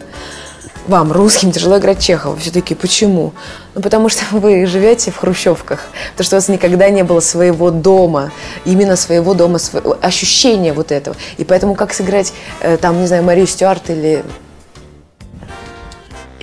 вам, 0.87 1.13
русским, 1.13 1.51
тяжело 1.51 1.79
играть 1.79 2.01
Чехова. 2.01 2.37
Все 2.37 2.51
таки 2.51 2.75
почему? 2.75 3.33
Ну, 3.75 3.81
потому 3.81 4.09
что 4.09 4.25
вы 4.33 4.67
живете 4.67 5.11
в 5.11 5.17
хрущевках. 5.17 5.81
Потому 6.13 6.25
что 6.27 6.37
у 6.37 6.39
вас 6.39 6.49
никогда 6.49 6.91
не 6.91 7.03
было 7.05 7.21
своего 7.21 7.71
дома. 7.71 8.33
Именно 8.65 8.97
своего 8.97 9.35
дома, 9.35 9.59
своего, 9.59 9.97
ощущения 10.03 10.73
вот 10.73 10.93
этого. 10.93 11.17
И 11.39 11.45
поэтому 11.45 11.75
как 11.75 11.95
сыграть, 11.95 12.33
э, 12.61 12.77
там, 12.77 13.01
не 13.01 13.07
знаю, 13.07 13.25
Марию 13.25 13.47
Стюарт 13.47 13.89
или 13.91 14.25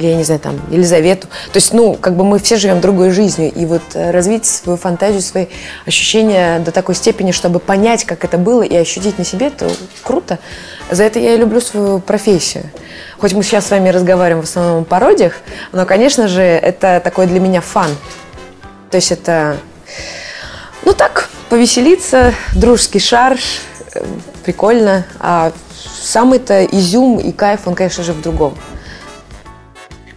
или, 0.02 0.10
я 0.10 0.16
не 0.16 0.24
знаю, 0.24 0.42
там, 0.42 0.60
Елизавету. 0.70 1.28
То 1.28 1.58
есть, 1.58 1.74
ну, 1.74 1.94
как 1.94 2.16
бы 2.16 2.24
мы 2.24 2.40
все 2.40 2.58
живем 2.58 2.82
другой 2.82 3.12
жизнью. 3.12 3.52
И 3.54 3.66
вот 3.66 3.84
э, 3.94 4.12
развить 4.12 4.46
свою 4.46 4.78
фантазию, 4.78 5.22
свои 5.22 5.46
ощущения 5.86 6.60
до 6.60 6.72
такой 6.72 6.96
степени, 6.96 7.32
чтобы 7.32 7.60
понять, 7.60 8.04
как 8.06 8.24
это 8.26 8.38
было, 8.38 8.64
и 8.64 8.76
ощутить 8.76 9.20
на 9.20 9.24
себе, 9.24 9.48
это 9.48 9.70
круто. 10.04 10.40
За 10.90 11.04
это 11.04 11.20
я 11.20 11.36
и 11.36 11.38
люблю 11.38 11.62
свою 11.62 12.00
профессию. 12.00 12.64
Хоть 13.20 13.34
мы 13.34 13.44
сейчас 13.44 13.68
с 13.68 13.72
вами 13.72 13.90
разговариваем 13.90 14.44
в 14.44 14.50
основном 14.50 14.82
о 14.82 14.86
пародиях, 14.86 15.34
но, 15.72 15.86
конечно 15.86 16.28
же, 16.28 16.42
это 16.42 17.00
такой 17.04 17.28
для 17.28 17.40
меня 17.40 17.62
фан. 17.62 17.92
То 18.90 18.96
есть 18.98 19.12
это, 19.12 19.58
ну 20.84 20.94
так, 20.94 21.30
повеселиться, 21.50 22.34
дружеский 22.56 23.00
шарж, 23.00 23.62
э, 23.94 24.04
прикольно. 24.44 25.06
А 25.20 25.52
самый-то 26.02 26.66
изюм 26.66 27.20
и 27.20 27.32
кайф, 27.32 27.62
он, 27.68 27.76
конечно 27.76 28.04
же, 28.04 28.14
в 28.14 28.22
другом. 28.22 28.58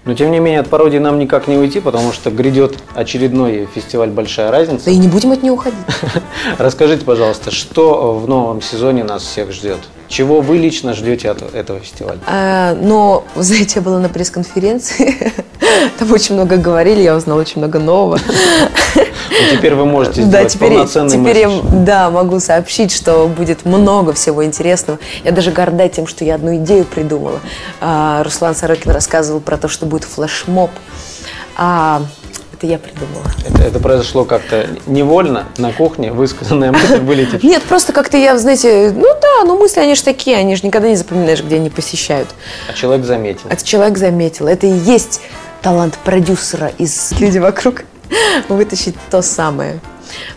Но 0.05 0.15
тем 0.15 0.31
не 0.31 0.39
менее 0.39 0.61
от 0.61 0.69
пародии 0.69 0.99
нам 0.99 1.19
никак 1.19 1.49
не 1.49 1.57
уйти, 1.57 1.81
потому 1.81 2.13
что 2.13 2.31
грядет 2.31 2.79
очередной 2.95 3.67
фестиваль 3.75 4.11
«Большая 4.11 4.51
разница». 4.51 4.85
Да 4.85 4.91
и 4.91 4.97
не 4.97 5.09
будем 5.09 5.33
от 5.33 5.43
нее 5.43 5.53
уходить. 5.53 5.79
Расскажите, 6.59 7.05
пожалуйста, 7.07 7.51
что 7.51 8.15
в 8.15 8.29
новом 8.29 8.61
сезоне 8.61 9.03
нас 9.03 9.23
всех 9.23 9.53
ждет? 9.53 9.79
Чего 10.09 10.43
вы 10.43 10.59
лично 10.59 10.93
ждете 10.93 11.31
от 11.31 11.55
этого 11.55 11.81
фестиваля? 11.81 12.19
А, 12.27 12.75
но, 12.75 13.25
знаете, 13.35 13.77
я 13.77 13.83
была 13.83 13.99
на 13.99 14.11
пресс-конференции, 14.11 15.33
там 15.99 16.13
очень 16.13 16.35
много 16.35 16.59
говорили, 16.59 17.01
я 17.01 17.17
узнала 17.17 17.41
очень 17.41 17.59
много 17.59 17.79
нового. 17.79 18.21
И 19.41 19.57
теперь 19.57 19.75
вы 19.75 19.85
можете 19.87 20.23
сделать 20.23 20.45
да, 20.45 20.49
теперь, 20.49 20.71
полноценный 20.71 21.11
теперь 21.11 21.47
месседж. 21.47 21.65
я, 21.65 21.85
да, 21.85 22.11
могу 22.11 22.41
сообщить, 22.41 22.93
что 22.93 23.27
будет 23.29 23.65
много 23.65 24.13
всего 24.13 24.45
интересного. 24.45 24.99
Я 25.25 25.33
даже 25.33 25.51
горда 25.51 25.89
тем, 25.89 26.07
что 26.07 26.25
я 26.25 26.37
одну 26.37 26.57
идею 26.57 26.85
придумала. 26.85 27.41
А, 27.81 28.23
Руслан 28.23 28.55
Сорокин 28.55 28.91
рассказывал 28.91 29.41
про 29.41 29.57
то, 29.57 29.69
что 29.69 29.87
будет 29.87 30.05
флешмоб. 30.05 30.71
А, 31.57 32.03
это 32.53 32.67
я 32.67 32.79
придумала. 32.79 33.25
Это, 33.47 33.63
это 33.63 33.81
произошло 33.81 34.25
как-то 34.25 34.69
невольно 34.87 35.47
на 35.59 35.73
кухне, 35.73 36.13
высказанная 36.13 36.73
мысль 36.73 37.01
вылетит. 37.01 37.43
Нет, 37.43 37.63
просто 37.65 37.93
как-то 37.93 38.17
я, 38.17 38.39
знаете, 38.39 38.93
ну 38.95 39.09
да, 39.21 39.45
ну 39.45 39.59
мысли, 39.59 39.81
они 39.81 39.95
же 39.95 40.05
такие, 40.05 40.37
они 40.37 40.55
же 40.57 40.65
никогда 40.65 40.89
не 40.89 40.97
запоминаешь, 40.97 41.43
где 41.43 41.57
они 41.57 41.71
посещают. 41.71 42.29
А 42.69 42.73
человек 42.73 43.05
заметил. 43.05 43.49
Это 43.51 43.65
человек 43.65 43.99
заметил. 43.99 44.47
Это 44.47 44.67
и 44.67 44.73
есть 44.73 45.21
талант 45.63 45.99
продюсера 46.05 46.71
из 46.79 47.13
«Люди 47.19 47.39
вокруг» 47.39 47.85
вытащить 48.49 48.97
то 49.11 49.23
самое. 49.23 49.81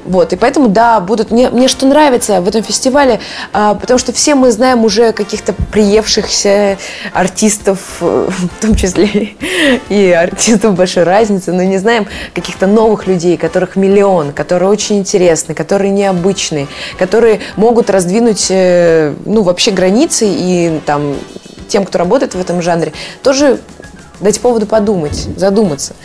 Вот, 0.06 0.34
и 0.34 0.36
поэтому, 0.36 0.70
да, 0.70 1.00
будут... 1.00 1.32
Мне, 1.32 1.50
мне 1.50 1.68
что 1.68 1.86
нравится 1.86 2.42
в 2.42 2.48
этом 2.48 2.64
фестивале, 2.64 3.20
а, 3.54 3.76
потому 3.76 3.98
что 3.98 4.14
все 4.14 4.36
мы 4.36 4.52
знаем 4.52 4.84
уже 4.84 5.12
каких-то 5.12 5.54
приевшихся 5.72 6.78
артистов, 7.14 7.80
в 8.00 8.50
том 8.62 8.76
числе 8.76 9.36
и 9.90 10.12
артистов 10.12 10.76
большой 10.76 11.04
разницы, 11.04 11.54
но 11.54 11.64
не 11.64 11.78
знаем 11.78 12.08
каких-то 12.34 12.68
новых 12.68 13.08
людей, 13.08 13.38
которых 13.38 13.76
миллион, 13.76 14.32
которые 14.32 14.70
очень 14.70 15.00
интересны, 15.00 15.54
которые 15.54 15.92
необычные, 15.92 16.68
которые 16.98 17.42
могут 17.56 17.90
раздвинуть, 17.90 18.48
э, 18.50 19.14
ну, 19.26 19.44
вообще 19.44 19.72
границы 19.72 20.26
и 20.28 20.80
там 20.86 21.16
тем, 21.68 21.86
кто 21.86 22.00
работает 22.00 22.34
в 22.34 22.40
этом 22.40 22.62
жанре, 22.62 22.94
тоже 23.22 23.60
дать 24.20 24.40
поводу 24.40 24.66
подумать, 24.66 25.28
задуматься, 25.36 25.96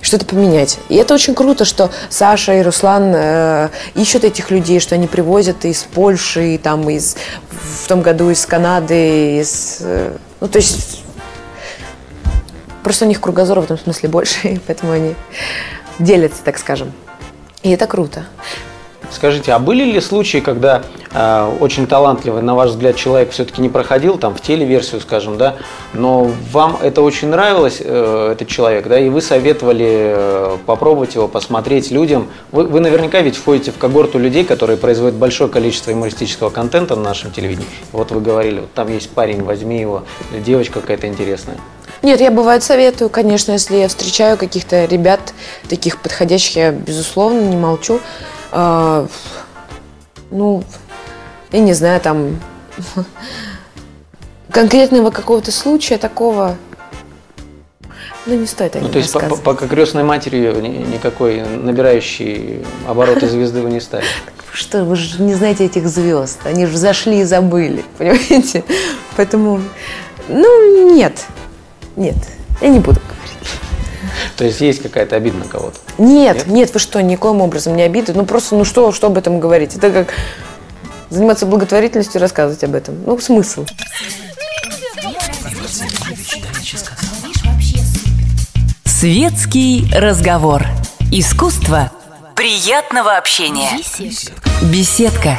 что-то 0.00 0.24
поменять. 0.24 0.78
И 0.88 0.96
это 0.96 1.14
очень 1.14 1.34
круто, 1.34 1.64
что 1.64 1.90
Саша 2.08 2.54
и 2.54 2.62
Руслан 2.62 3.12
э, 3.14 3.68
ищут 3.94 4.24
этих 4.24 4.50
людей, 4.50 4.80
что 4.80 4.94
они 4.94 5.06
привозят 5.06 5.64
из 5.64 5.82
Польши, 5.82 6.54
и 6.54 6.58
там 6.58 6.88
из 6.88 7.16
в 7.50 7.88
том 7.88 8.02
году 8.02 8.30
из 8.30 8.44
Канады, 8.46 9.38
из, 9.40 9.78
э, 9.80 10.16
ну 10.40 10.48
то 10.48 10.58
есть 10.58 11.02
просто 12.82 13.04
у 13.04 13.08
них 13.08 13.20
кругозор 13.20 13.60
в 13.60 13.64
этом 13.64 13.78
смысле 13.78 14.08
больше, 14.08 14.48
и 14.48 14.58
поэтому 14.58 14.92
они 14.92 15.14
делятся, 15.98 16.42
так 16.44 16.58
скажем. 16.58 16.92
И 17.62 17.70
это 17.70 17.86
круто. 17.86 18.24
Скажите, 19.10 19.52
а 19.52 19.58
были 19.58 19.84
ли 19.84 20.00
случаи, 20.00 20.38
когда 20.38 20.82
э, 21.12 21.56
очень 21.60 21.86
талантливый, 21.86 22.42
на 22.42 22.54
ваш 22.54 22.70
взгляд, 22.70 22.96
человек 22.96 23.30
все-таки 23.30 23.62
не 23.62 23.68
проходил 23.68 24.18
там 24.18 24.34
в 24.34 24.40
телеверсию, 24.40 25.00
скажем, 25.00 25.38
да, 25.38 25.56
но 25.94 26.30
вам 26.52 26.78
это 26.82 27.00
очень 27.02 27.28
нравилось, 27.28 27.80
э, 27.80 28.32
этот 28.32 28.48
человек, 28.48 28.86
да, 28.86 28.98
и 28.98 29.08
вы 29.08 29.22
советовали 29.22 29.86
э, 29.88 30.56
попробовать 30.66 31.14
его, 31.14 31.26
посмотреть 31.26 31.90
людям. 31.90 32.28
Вы, 32.52 32.64
вы 32.64 32.80
наверняка 32.80 33.20
ведь 33.22 33.36
входите 33.36 33.70
в 33.70 33.78
когорту 33.78 34.18
людей, 34.18 34.44
которые 34.44 34.76
производят 34.76 35.16
большое 35.16 35.48
количество 35.48 35.90
юмористического 35.90 36.50
контента 36.50 36.94
на 36.94 37.02
нашем 37.02 37.30
телевидении. 37.30 37.68
Вот 37.92 38.10
вы 38.10 38.20
говорили, 38.20 38.60
вот 38.60 38.72
там 38.74 38.92
есть 38.92 39.10
парень, 39.10 39.42
возьми 39.42 39.80
его, 39.80 40.02
девочка 40.44 40.80
какая-то 40.80 41.06
интересная. 41.06 41.56
Нет, 42.02 42.20
я 42.20 42.30
бывает 42.30 42.62
советую, 42.62 43.10
конечно, 43.10 43.52
если 43.52 43.76
я 43.76 43.88
встречаю 43.88 44.36
каких-то 44.36 44.84
ребят 44.84 45.20
таких 45.68 46.00
подходящих, 46.00 46.56
я 46.56 46.70
безусловно 46.70 47.40
не 47.40 47.56
молчу. 47.56 48.00
А, 48.52 49.06
ну, 50.30 50.62
я 51.52 51.60
не 51.60 51.72
знаю, 51.74 52.00
там 52.00 52.40
конкретного 54.50 55.10
какого-то 55.10 55.52
случая 55.52 55.98
такого, 55.98 56.56
ну, 58.26 58.34
не 58.36 58.46
стоит 58.46 58.76
о 58.76 58.78
Ну, 58.78 58.84
нем 58.84 58.92
то 58.92 58.98
есть 58.98 59.12
по- 59.12 59.54
по- 59.54 59.54
крестной 59.54 60.04
матерью 60.04 60.60
ни- 60.60 60.68
никакой 60.94 61.42
набирающий 61.42 62.64
обороты 62.86 63.28
звезды 63.28 63.60
вы 63.62 63.70
не 63.70 63.80
стали. 63.80 64.04
Что, 64.52 64.84
вы 64.84 64.96
же 64.96 65.22
не 65.22 65.34
знаете 65.34 65.66
этих 65.66 65.86
звезд, 65.88 66.40
они 66.44 66.66
же 66.66 66.76
зашли 66.76 67.20
и 67.20 67.24
забыли, 67.24 67.84
понимаете? 67.98 68.64
Поэтому, 69.16 69.60
ну, 70.28 70.94
нет, 70.94 71.24
нет, 71.96 72.16
я 72.60 72.68
не 72.68 72.80
буду. 72.80 73.00
То 74.38 74.44
есть 74.44 74.60
есть 74.60 74.80
какая-то 74.80 75.16
обида 75.16 75.38
на 75.38 75.44
кого-то. 75.46 75.76
Нет, 75.98 76.46
нет, 76.46 76.72
вы 76.72 76.78
что, 76.78 77.02
никоим 77.02 77.40
образом 77.40 77.74
не 77.74 77.82
обиды. 77.82 78.12
Ну 78.14 78.24
просто, 78.24 78.54
ну 78.54 78.64
что, 78.64 78.92
что 78.92 79.08
об 79.08 79.18
этом 79.18 79.40
говорить? 79.40 79.74
Это 79.74 79.90
как 79.90 80.14
заниматься 81.10 81.44
благотворительностью 81.44 82.20
и 82.20 82.22
рассказывать 82.22 82.62
об 82.62 82.76
этом. 82.76 83.02
Ну, 83.04 83.18
смысл. 83.18 83.66
Светский 88.84 89.90
разговор. 89.92 90.64
Искусство 91.10 91.90
приятного 92.36 93.16
общения. 93.16 93.70
Беседка. 94.62 95.36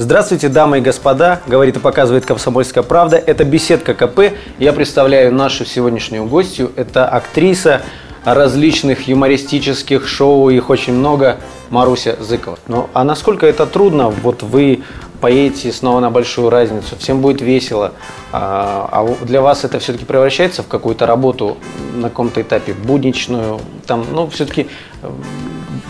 Здравствуйте, 0.00 0.48
дамы 0.48 0.78
и 0.78 0.80
господа, 0.80 1.42
говорит 1.46 1.76
и 1.76 1.78
показывает 1.78 2.24
«Комсомольская 2.24 2.82
правда». 2.82 3.18
Это 3.18 3.44
«Беседка 3.44 3.92
КП». 3.92 4.32
Я 4.58 4.72
представляю 4.72 5.30
нашу 5.30 5.66
сегодняшнюю 5.66 6.24
гостью. 6.24 6.72
Это 6.74 7.06
актриса 7.06 7.82
различных 8.24 9.08
юмористических 9.08 10.08
шоу, 10.08 10.48
их 10.48 10.70
очень 10.70 10.94
много, 10.94 11.36
Маруся 11.68 12.16
Зыкова. 12.18 12.58
Ну, 12.66 12.88
а 12.94 13.04
насколько 13.04 13.44
это 13.44 13.66
трудно? 13.66 14.08
Вот 14.08 14.42
вы 14.42 14.84
поедете 15.20 15.70
снова 15.70 16.00
на 16.00 16.10
большую 16.10 16.48
разницу, 16.48 16.96
всем 16.98 17.20
будет 17.20 17.42
весело, 17.42 17.92
а, 18.32 18.88
а 18.90 19.26
для 19.26 19.42
вас 19.42 19.64
это 19.64 19.80
все-таки 19.80 20.06
превращается 20.06 20.62
в 20.62 20.66
какую-то 20.66 21.04
работу 21.04 21.58
на 21.94 22.08
каком-то 22.08 22.40
этапе 22.40 22.72
будничную, 22.72 23.60
там, 23.86 24.06
ну, 24.10 24.30
все-таки 24.30 24.66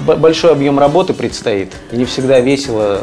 большой 0.05 0.53
объем 0.53 0.79
работы 0.79 1.15
предстоит, 1.15 1.73
не 1.93 2.05
всегда 2.05 2.41
весело, 2.41 3.03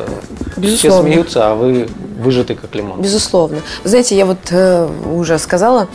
все 0.51 0.61
Безусловно. 0.61 1.09
смеются, 1.09 1.51
а 1.51 1.55
вы 1.55 1.87
выжаты 2.17 2.55
как 2.55 2.73
лимон. 2.75 3.01
Безусловно. 3.01 3.61
Знаете, 3.83 4.17
я 4.17 4.25
вот 4.25 4.39
э, 4.51 4.89
уже 5.13 5.37
сказала, 5.37 5.87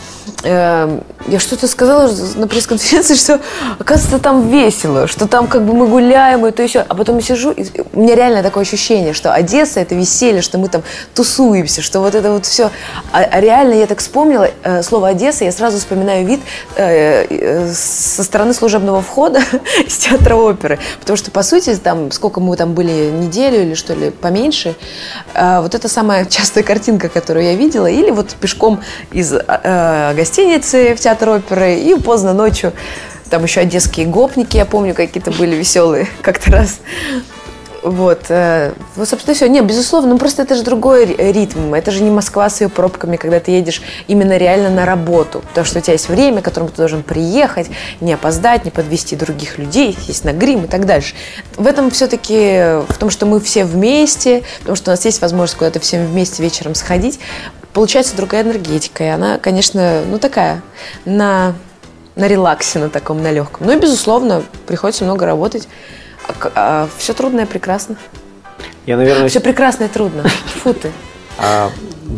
э, 0.43 0.99
я 1.27 1.39
что-то 1.39 1.67
сказала 1.67 2.09
на 2.35 2.47
пресс-конференции, 2.47 3.15
что 3.15 3.39
оказывается 3.79 4.19
там 4.19 4.49
весело, 4.49 5.07
что 5.07 5.27
там 5.27 5.47
как 5.47 5.65
бы 5.65 5.73
мы 5.73 5.87
гуляем 5.87 6.45
и 6.45 6.51
то 6.51 6.63
еще, 6.63 6.79
а 6.79 6.95
потом 6.95 7.17
я 7.17 7.21
сижу, 7.21 7.51
и 7.51 7.65
у 7.93 7.99
меня 7.99 8.15
реально 8.15 8.43
такое 8.43 8.63
ощущение, 8.63 9.13
что 9.13 9.33
Одесса 9.33 9.79
это 9.79 9.95
веселье, 9.95 10.41
что 10.41 10.57
мы 10.57 10.69
там 10.69 10.83
тусуемся, 11.13 11.81
что 11.81 11.99
вот 11.99 12.15
это 12.15 12.31
вот 12.31 12.45
все. 12.45 12.71
А, 13.11 13.19
а 13.19 13.41
реально 13.41 13.73
я 13.73 13.87
так 13.87 13.99
вспомнила 13.99 14.49
э, 14.63 14.83
слово 14.83 15.09
Одесса, 15.09 15.43
я 15.43 15.51
сразу 15.51 15.77
вспоминаю 15.77 16.25
вид 16.25 16.39
э, 16.75 17.25
э, 17.29 17.73
со 17.73 18.23
стороны 18.23 18.53
служебного 18.53 19.01
входа 19.01 19.41
из 19.85 19.97
театра 19.97 20.35
оперы, 20.35 20.79
потому 20.99 21.17
что 21.17 21.31
по 21.31 21.43
сути 21.43 21.75
там 21.75 22.11
сколько 22.11 22.39
мы 22.39 22.55
там 22.55 22.73
были 22.73 23.11
неделю 23.11 23.61
или 23.61 23.73
что 23.73 23.93
ли 23.93 24.09
поменьше, 24.09 24.75
э, 25.33 25.59
вот 25.61 25.75
это 25.75 25.87
самая 26.13 26.25
частая 26.25 26.63
картинка, 26.63 27.09
которую 27.09 27.45
я 27.45 27.55
видела, 27.55 27.87
или 27.87 28.11
вот 28.11 28.35
пешком 28.39 28.81
из 29.11 29.33
э, 29.33 30.13
гостиницы 30.15 30.93
в 30.95 30.99
театр 30.99 31.29
оперы 31.29 31.79
и 31.79 31.95
поздно 31.95 32.33
ночью 32.33 32.71
там 33.31 33.43
еще 33.43 33.61
одесские 33.61 34.05
гопники, 34.05 34.57
я 34.57 34.65
помню, 34.65 34.93
какие-то 34.93 35.31
были 35.31 35.55
веселые 35.55 36.07
как-то 36.21 36.51
раз. 36.51 36.81
Вот. 37.83 38.25
Э, 38.29 38.71
вот, 38.95 39.09
собственно, 39.09 39.35
все. 39.35 39.47
Не, 39.47 39.61
безусловно, 39.61 40.11
ну 40.11 40.17
просто 40.17 40.41
это 40.41 40.55
же 40.55 40.63
другой 40.63 41.05
ритм. 41.05 41.73
Это 41.73 41.91
же 41.91 42.01
не 42.01 42.09
Москва 42.09 42.49
с 42.49 42.61
ее 42.61 42.69
пробками, 42.69 43.17
когда 43.17 43.39
ты 43.39 43.51
едешь 43.51 43.81
именно 44.07 44.37
реально 44.37 44.69
на 44.69 44.85
работу. 44.85 45.41
Потому 45.49 45.65
что 45.65 45.79
у 45.79 45.81
тебя 45.81 45.93
есть 45.93 46.07
время, 46.07 46.41
к 46.41 46.45
которому 46.45 46.69
ты 46.69 46.77
должен 46.77 47.03
приехать, 47.03 47.67
не 47.99 48.13
опоздать, 48.13 48.63
не 48.63 48.71
подвести 48.71 49.15
других 49.15 49.57
людей, 49.57 49.97
есть 50.07 50.23
на 50.23 50.31
грим 50.31 50.63
и 50.63 50.67
так 50.67 50.85
дальше. 50.85 51.13
В 51.57 51.67
этом 51.67 51.91
все-таки, 51.91 52.81
в 52.87 52.97
том, 52.97 53.09
что 53.09 53.25
мы 53.25 53.41
все 53.41 53.65
вместе, 53.65 54.43
потому 54.59 54.77
что 54.77 54.91
у 54.91 54.93
нас 54.93 55.03
есть 55.03 55.21
возможность 55.21 55.57
куда-то 55.57 55.79
всем 55.81 56.05
вместе 56.05 56.41
вечером 56.41 56.75
сходить, 56.75 57.19
получается 57.73 58.15
другая 58.15 58.43
энергетика. 58.43 59.03
И 59.03 59.07
она, 59.07 59.39
конечно, 59.39 60.03
ну 60.09 60.19
такая, 60.19 60.61
на, 61.03 61.53
на 62.15 62.27
релаксе, 62.27 62.79
на 62.79 62.89
таком, 62.89 63.21
на 63.21 63.31
легком. 63.31 63.67
Ну 63.67 63.73
и, 63.73 63.79
безусловно, 63.79 64.43
приходится 64.67 65.03
много 65.03 65.25
работать. 65.25 65.67
А, 66.27 66.51
а, 66.55 66.89
все 66.97 67.13
трудное 67.13 67.45
прекрасно. 67.45 67.95
Я, 68.85 68.97
наверное... 68.97 69.29
Все 69.29 69.39
прекрасно 69.39 69.85
и 69.85 69.87
трудно. 69.87 70.23
Фу 70.63 70.73
ты. 70.73 70.91
А, 71.37 71.69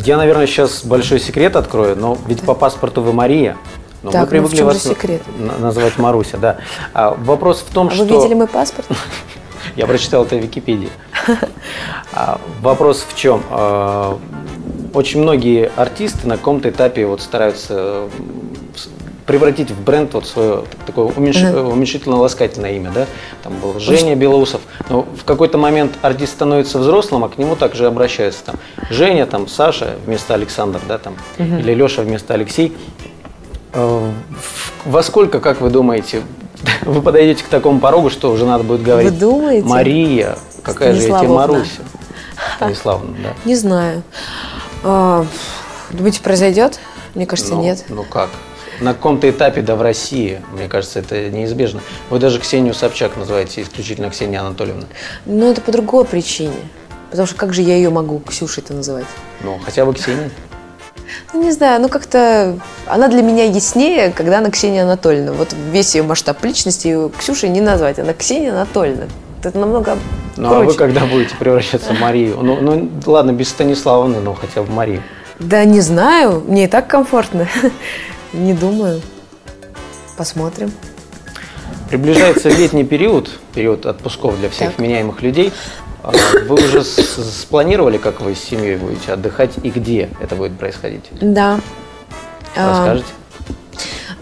я, 0.04 0.16
наверное, 0.16 0.46
сейчас 0.46 0.84
большой 0.84 1.20
секрет 1.20 1.56
открою, 1.56 1.96
но 1.96 2.18
ведь 2.26 2.42
по 2.42 2.54
паспорту 2.54 3.02
вы 3.02 3.12
Мария. 3.12 3.56
Но 4.02 4.10
так, 4.10 4.22
мы 4.22 4.26
привыкли 4.28 4.50
ну 4.50 4.54
в 4.54 4.58
чем 4.58 4.66
вас 4.66 4.82
секрет? 4.82 5.22
называть 5.58 5.98
Маруся, 5.98 6.38
да. 6.38 6.58
А, 6.92 7.16
вопрос 7.18 7.64
в 7.68 7.72
том, 7.72 7.88
а 7.88 7.90
что... 7.90 8.04
Вы 8.04 8.16
видели 8.16 8.34
мой 8.34 8.46
паспорт? 8.46 8.86
Я 9.76 9.86
прочитал 9.86 10.24
это 10.24 10.36
в 10.36 10.40
Википедии. 10.40 10.90
А, 12.12 12.40
вопрос 12.62 13.04
в 13.08 13.16
чем? 13.16 13.42
А, 13.50 14.18
очень 14.94 15.22
многие 15.22 15.70
артисты 15.76 16.26
на 16.26 16.36
каком-то 16.36 16.70
этапе 16.70 17.06
вот 17.06 17.20
стараются 17.20 18.08
превратить 19.26 19.70
в 19.70 19.82
бренд 19.82 20.14
вот 20.14 20.26
свое 20.26 20.64
такое 20.86 21.06
уменьш... 21.06 21.36
uh-huh. 21.36 21.72
уменьшительно-ласкательное 21.72 22.76
имя, 22.76 22.90
да? 22.92 23.06
Там 23.42 23.54
был 23.58 23.78
Женя 23.78 24.14
Белоусов. 24.14 24.60
Но 24.88 25.02
в 25.02 25.24
какой-то 25.24 25.58
момент 25.58 25.98
артист 26.02 26.34
становится 26.34 26.78
взрослым, 26.78 27.24
а 27.24 27.28
к 27.28 27.36
нему 27.36 27.56
также 27.56 27.86
обращаются 27.86 28.44
там 28.44 28.56
Женя, 28.88 29.26
там 29.26 29.48
Саша 29.48 29.96
вместо 30.06 30.34
Александр, 30.34 30.80
да, 30.86 30.98
там, 30.98 31.16
uh-huh. 31.38 31.60
или 31.60 31.74
Леша 31.74 32.02
вместо 32.02 32.34
Алексей. 32.34 32.76
Э, 33.72 34.12
во 34.84 35.02
сколько, 35.02 35.40
как 35.40 35.60
вы 35.60 35.70
думаете, 35.70 36.22
вы 36.82 37.02
подойдете 37.02 37.42
к 37.44 37.48
такому 37.48 37.80
порогу, 37.80 38.10
что 38.10 38.30
уже 38.30 38.46
надо 38.46 38.62
будет 38.62 38.82
говорить 38.82 39.10
вы 39.10 39.18
думаете? 39.18 39.66
Мария, 39.66 40.38
какая 40.62 40.94
же 40.94 41.02
я 41.02 41.18
тебе 41.18 41.28
Маруся? 41.28 41.82
Станиславовна, 42.56 43.16
да. 43.22 43.34
Не 43.44 43.56
знаю. 43.56 44.02
А, 44.84 45.26
думаете, 45.90 46.20
произойдет? 46.20 46.78
Мне 47.14 47.26
кажется, 47.26 47.54
ну, 47.54 47.62
нет. 47.62 47.84
Ну 47.88 48.04
как? 48.04 48.30
На 48.80 48.94
каком-то 48.94 49.28
этапе, 49.30 49.62
да, 49.62 49.76
в 49.76 49.82
России, 49.82 50.40
мне 50.52 50.68
кажется, 50.68 50.98
это 51.00 51.30
неизбежно. 51.30 51.80
Вы 52.10 52.18
даже 52.18 52.40
Ксению 52.40 52.74
Собчак 52.74 53.16
называете 53.16 53.62
исключительно 53.62 54.10
Ксения 54.10 54.40
Анатольевна. 54.40 54.84
Ну, 55.24 55.50
это 55.50 55.60
по 55.60 55.72
другой 55.72 56.04
причине. 56.04 56.54
Потому 57.10 57.26
что 57.26 57.36
как 57.36 57.54
же 57.54 57.62
я 57.62 57.76
ее 57.76 57.90
могу 57.90 58.18
Ксюшей-то 58.20 58.74
называть? 58.74 59.06
Ну, 59.42 59.58
хотя 59.64 59.84
бы 59.84 59.94
Ксения. 59.94 60.30
Ну, 61.32 61.42
не 61.42 61.52
знаю, 61.52 61.80
ну 61.80 61.88
как-то 61.88 62.58
она 62.86 63.08
для 63.08 63.22
меня 63.22 63.44
яснее, 63.44 64.10
когда 64.10 64.38
она 64.38 64.50
Ксения 64.50 64.82
Анатольевна. 64.82 65.32
Вот 65.32 65.54
весь 65.70 65.94
ее 65.94 66.02
масштаб 66.02 66.44
личности 66.44 66.88
ее 66.88 67.10
Ксюшей 67.16 67.48
не 67.48 67.60
назвать, 67.60 67.98
она 67.98 68.12
Ксения 68.12 68.50
Анатольевна. 68.52 69.04
Это 69.42 69.56
намного 69.58 69.96
Ну, 70.36 70.48
круче. 70.48 70.62
а 70.62 70.66
вы 70.66 70.74
когда 70.74 71.06
будете 71.06 71.36
превращаться 71.36 71.94
в 71.94 72.00
Марию? 72.00 72.38
Ну, 72.42 72.60
ну, 72.60 72.90
ладно, 73.06 73.30
без 73.32 73.48
Станиславовны, 73.50 74.18
но 74.20 74.34
хотя 74.34 74.62
бы 74.62 74.72
Марию. 74.72 75.02
Да 75.38 75.64
не 75.64 75.80
знаю, 75.80 76.42
мне 76.48 76.64
и 76.64 76.66
так 76.66 76.88
комфортно. 76.88 77.46
Не 78.36 78.52
думаю. 78.52 79.00
Посмотрим. 80.16 80.70
Приближается 81.88 82.48
летний 82.50 82.84
период, 82.84 83.30
период 83.54 83.86
отпусков 83.86 84.38
для 84.38 84.50
всех 84.50 84.72
так. 84.72 84.78
меняемых 84.78 85.22
людей. 85.22 85.52
А, 86.02 86.12
вы 86.46 86.54
уже 86.56 86.84
спланировали, 86.84 87.96
как 87.96 88.20
вы 88.20 88.34
с 88.34 88.40
семьей 88.40 88.76
будете 88.76 89.12
отдыхать 89.12 89.52
и 89.62 89.70
где 89.70 90.10
это 90.20 90.36
будет 90.36 90.58
происходить? 90.58 91.04
Да. 91.20 91.60
Расскажите. 92.54 93.06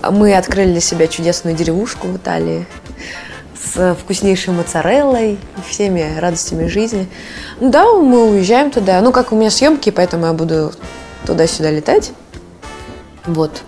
А, 0.01 0.11
мы 0.11 0.37
открыли 0.37 0.73
для 0.73 0.81
себя 0.81 1.09
чудесную 1.09 1.57
деревушку 1.57 2.07
в 2.07 2.17
Италии 2.17 2.67
с 3.57 3.97
вкуснейшей 4.01 4.55
моцареллой 4.55 5.33
и 5.33 5.39
всеми 5.69 6.19
радостями 6.19 6.69
жизни. 6.69 7.09
Ну 7.61 7.71
да, 7.71 7.93
мы 7.93 8.31
уезжаем 8.31 8.71
туда. 8.71 9.01
Ну, 9.01 9.11
как 9.11 9.33
у 9.33 9.37
меня 9.37 9.51
съемки, 9.51 9.91
поэтому 9.91 10.27
я 10.27 10.33
буду 10.33 10.73
туда-сюда 11.27 11.71
летать. 11.73 12.13
Вот. 13.27 13.63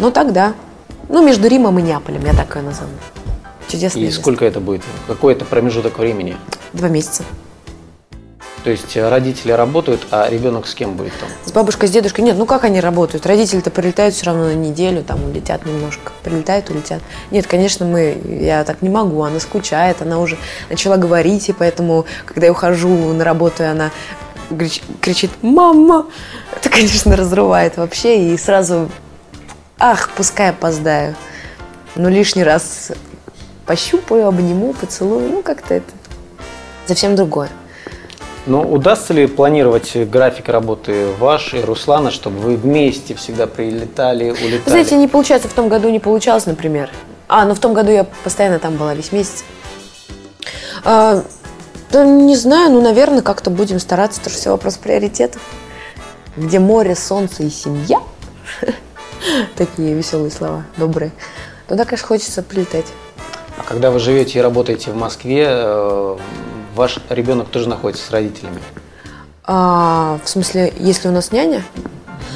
Ну 0.00 0.10
тогда. 0.10 0.54
Ну, 1.10 1.22
между 1.22 1.46
Римом 1.46 1.78
и 1.78 1.82
Неаполем, 1.82 2.24
я 2.24 2.32
так 2.32 2.56
ее 2.56 2.62
назову. 2.62 2.88
Чудесное 3.68 4.02
И 4.02 4.06
место. 4.06 4.20
сколько 4.22 4.46
это 4.46 4.58
будет? 4.58 4.82
Какой 5.06 5.34
это 5.34 5.44
промежуток 5.44 5.98
времени? 5.98 6.36
Два 6.72 6.88
месяца. 6.88 7.22
То 8.64 8.70
есть 8.70 8.96
э, 8.96 9.06
родители 9.06 9.52
работают, 9.52 10.06
а 10.10 10.28
ребенок 10.30 10.66
с 10.66 10.74
кем 10.74 10.94
будет 10.94 11.12
там? 11.20 11.28
С 11.44 11.52
бабушкой, 11.52 11.88
с 11.88 11.92
дедушкой. 11.92 12.24
Нет, 12.24 12.38
ну 12.38 12.46
как 12.46 12.64
они 12.64 12.80
работают? 12.80 13.26
Родители-то 13.26 13.70
прилетают 13.70 14.14
все 14.14 14.24
равно 14.26 14.44
на 14.44 14.54
неделю, 14.54 15.02
там 15.02 15.22
улетят 15.22 15.66
немножко. 15.66 16.12
Прилетают, 16.22 16.70
улетят. 16.70 17.02
Нет, 17.30 17.46
конечно, 17.46 17.84
мы, 17.84 18.18
я 18.24 18.64
так 18.64 18.80
не 18.80 18.88
могу. 18.88 19.22
Она 19.22 19.38
скучает, 19.38 20.00
она 20.00 20.18
уже 20.18 20.38
начала 20.70 20.96
говорить, 20.96 21.50
и 21.50 21.52
поэтому, 21.52 22.06
когда 22.24 22.46
я 22.46 22.52
ухожу 22.52 22.88
на 22.88 23.22
работу, 23.22 23.64
и 23.64 23.66
она 23.66 23.90
кричит 25.02 25.30
«Мама!», 25.42 26.06
это, 26.56 26.70
конечно, 26.70 27.16
разрывает 27.16 27.76
вообще, 27.76 28.32
и 28.32 28.38
сразу 28.38 28.88
ах, 29.80 30.10
пускай 30.10 30.50
опоздаю. 30.50 31.16
Но 31.96 32.08
лишний 32.08 32.44
раз 32.44 32.92
пощупаю, 33.66 34.28
обниму, 34.28 34.74
поцелую. 34.74 35.28
Ну, 35.30 35.42
как-то 35.42 35.74
это 35.74 35.90
совсем 36.86 37.16
другое. 37.16 37.48
Но 38.46 38.62
удастся 38.62 39.12
ли 39.12 39.26
планировать 39.26 39.96
график 40.08 40.48
работы 40.48 41.08
ваш 41.18 41.54
и 41.54 41.60
Руслана, 41.60 42.10
чтобы 42.10 42.38
вы 42.40 42.56
вместе 42.56 43.14
всегда 43.14 43.46
прилетали, 43.46 44.30
улетали? 44.30 44.62
Вы 44.64 44.70
знаете, 44.70 44.96
не 44.96 45.08
получается. 45.08 45.48
В 45.48 45.52
том 45.52 45.68
году 45.68 45.88
не 45.88 45.98
получалось, 45.98 46.46
например. 46.46 46.90
А, 47.28 47.44
ну 47.44 47.54
в 47.54 47.58
том 47.58 47.74
году 47.74 47.90
я 47.90 48.04
постоянно 48.24 48.58
там 48.58 48.76
была 48.76 48.94
весь 48.94 49.12
месяц. 49.12 49.44
А, 50.84 51.22
да 51.90 52.04
не 52.04 52.36
знаю, 52.36 52.70
ну, 52.72 52.80
наверное, 52.80 53.22
как-то 53.22 53.50
будем 53.50 53.78
стараться. 53.78 54.20
Это 54.20 54.30
же 54.30 54.36
все 54.36 54.50
вопрос 54.50 54.76
приоритетов. 54.76 55.42
Где 56.36 56.58
море, 56.60 56.94
солнце 56.94 57.42
и 57.42 57.50
семья– 57.50 57.98
Такие 59.56 59.94
веселые 59.94 60.30
слова, 60.30 60.64
добрые. 60.76 61.12
Туда, 61.68 61.84
конечно, 61.84 62.06
хочется 62.06 62.42
прилетать. 62.42 62.86
А 63.56 63.62
когда 63.62 63.90
вы 63.90 63.98
живете 63.98 64.38
и 64.38 64.42
работаете 64.42 64.90
в 64.90 64.96
Москве, 64.96 65.46
э, 65.48 66.16
ваш 66.74 66.98
ребенок 67.08 67.48
тоже 67.48 67.68
находится 67.68 68.06
с 68.06 68.10
родителями? 68.10 68.60
А, 69.44 70.18
в 70.24 70.28
смысле, 70.28 70.72
если 70.78 71.08
у 71.08 71.12
нас 71.12 71.32
няня? 71.32 71.62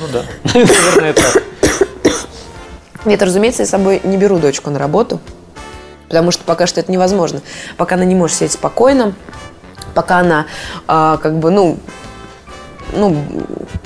Ну 0.01 0.07
да, 0.13 0.25
наверное, 0.55 1.13
так. 1.13 1.43
Нет, 3.05 3.23
разумеется, 3.23 3.63
я 3.63 3.67
с 3.67 3.71
собой 3.71 4.01
не 4.03 4.17
беру 4.17 4.39
дочку 4.39 4.71
на 4.71 4.79
работу, 4.79 5.21
потому 6.09 6.31
что 6.31 6.43
пока 6.45 6.67
что 6.67 6.81
это 6.81 6.91
невозможно. 6.91 7.43
Пока 7.77 7.97
она 7.97 8.05
не 8.05 8.15
может 8.15 8.37
сидеть 8.37 8.53
спокойно, 8.53 9.15
пока 9.95 10.19
она 10.19 10.47
а, 10.87 11.19
как 11.19 11.39
бы, 11.39 11.51
ну, 11.51 11.79
ну, 12.95 13.25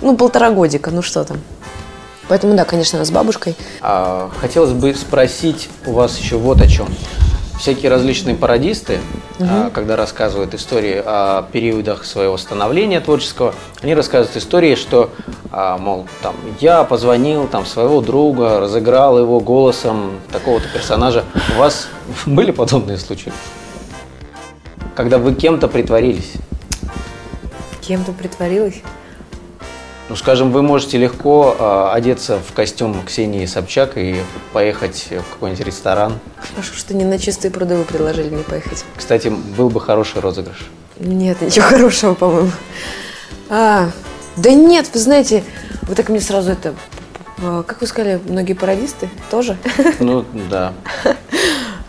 ну, 0.00 0.16
полтора 0.16 0.50
годика, 0.50 0.90
ну 0.90 1.02
что 1.02 1.24
там, 1.24 1.38
Поэтому, 2.28 2.54
да, 2.54 2.64
конечно, 2.64 3.04
с 3.04 3.10
бабушкой. 3.10 3.56
А, 3.80 4.30
хотелось 4.40 4.72
бы 4.72 4.94
спросить 4.94 5.68
у 5.86 5.92
вас 5.92 6.18
еще 6.18 6.36
вот 6.36 6.60
о 6.60 6.68
чем. 6.68 6.88
Всякие 7.58 7.90
различные 7.90 8.36
пародисты, 8.36 9.00
угу. 9.38 9.48
а, 9.50 9.70
когда 9.70 9.96
рассказывают 9.96 10.54
истории 10.54 11.02
о 11.04 11.42
периодах 11.42 12.04
своего 12.04 12.36
становления 12.36 13.00
творческого, 13.00 13.54
они 13.82 13.94
рассказывают 13.94 14.36
истории, 14.36 14.76
что, 14.76 15.10
а, 15.50 15.76
мол, 15.78 16.06
там, 16.22 16.36
я 16.60 16.84
позвонил 16.84 17.48
там 17.48 17.66
своего 17.66 18.00
друга, 18.00 18.60
разыграл 18.60 19.18
его 19.18 19.40
голосом 19.40 20.20
такого-то 20.30 20.68
персонажа. 20.68 21.24
У 21.56 21.58
вас 21.58 21.88
были 22.26 22.52
подобные 22.52 22.98
случаи? 22.98 23.32
Когда 24.94 25.18
вы 25.18 25.34
кем-то 25.34 25.66
притворились? 25.66 26.32
Кем-то 27.80 28.12
притворилась? 28.12 28.82
Ну, 30.08 30.16
скажем, 30.16 30.52
вы 30.52 30.62
можете 30.62 30.96
легко 30.96 31.54
э, 31.58 31.90
одеться 31.92 32.38
в 32.38 32.54
костюм 32.54 33.04
Ксении 33.04 33.44
Собчак 33.44 33.98
и 33.98 34.22
поехать 34.54 35.08
в 35.10 35.32
какой-нибудь 35.34 35.66
ресторан. 35.66 36.18
Хорошо, 36.54 36.72
что 36.74 36.94
не 36.94 37.04
на 37.04 37.18
чистые 37.18 37.50
пруды 37.50 37.76
вы 37.76 37.84
предложили 37.84 38.30
мне 38.30 38.42
поехать. 38.42 38.86
Кстати, 38.96 39.28
был 39.28 39.68
бы 39.68 39.82
хороший 39.82 40.22
розыгрыш. 40.22 40.66
Нет, 40.98 41.42
ничего 41.42 41.66
хорошего, 41.66 42.14
по-моему. 42.14 42.50
А, 43.50 43.90
да 44.36 44.50
нет, 44.52 44.88
вы 44.94 44.98
знаете, 44.98 45.44
вы 45.82 45.94
так 45.94 46.08
мне 46.08 46.22
сразу 46.22 46.52
это... 46.52 46.74
А, 47.42 47.62
как 47.62 47.82
вы 47.82 47.86
сказали, 47.86 48.18
многие 48.26 48.54
пародисты 48.54 49.10
тоже? 49.30 49.58
Ну, 50.00 50.24
да. 50.48 50.72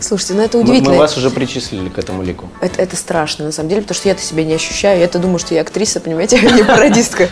Слушайте, 0.09 0.33
ну 0.33 0.41
это 0.41 0.57
удивительно. 0.57 0.89
Мы, 0.89 0.95
мы 0.95 1.01
вас 1.01 1.15
уже 1.17 1.29
причислили 1.29 1.87
к 1.87 1.99
этому 1.99 2.23
лику. 2.23 2.49
Это, 2.61 2.81
это 2.81 2.95
страшно, 2.95 3.45
на 3.45 3.51
самом 3.51 3.69
деле, 3.69 3.83
потому 3.83 3.95
что 3.95 4.09
я-то 4.09 4.23
себя 4.23 4.43
не 4.43 4.55
ощущаю. 4.55 4.99
Я-то 4.99 5.19
думаю, 5.19 5.37
что 5.37 5.53
я 5.53 5.61
актриса, 5.61 5.99
понимаете, 5.99 6.39
а 6.39 6.49
не 6.49 6.63
пародистка. 6.63 7.29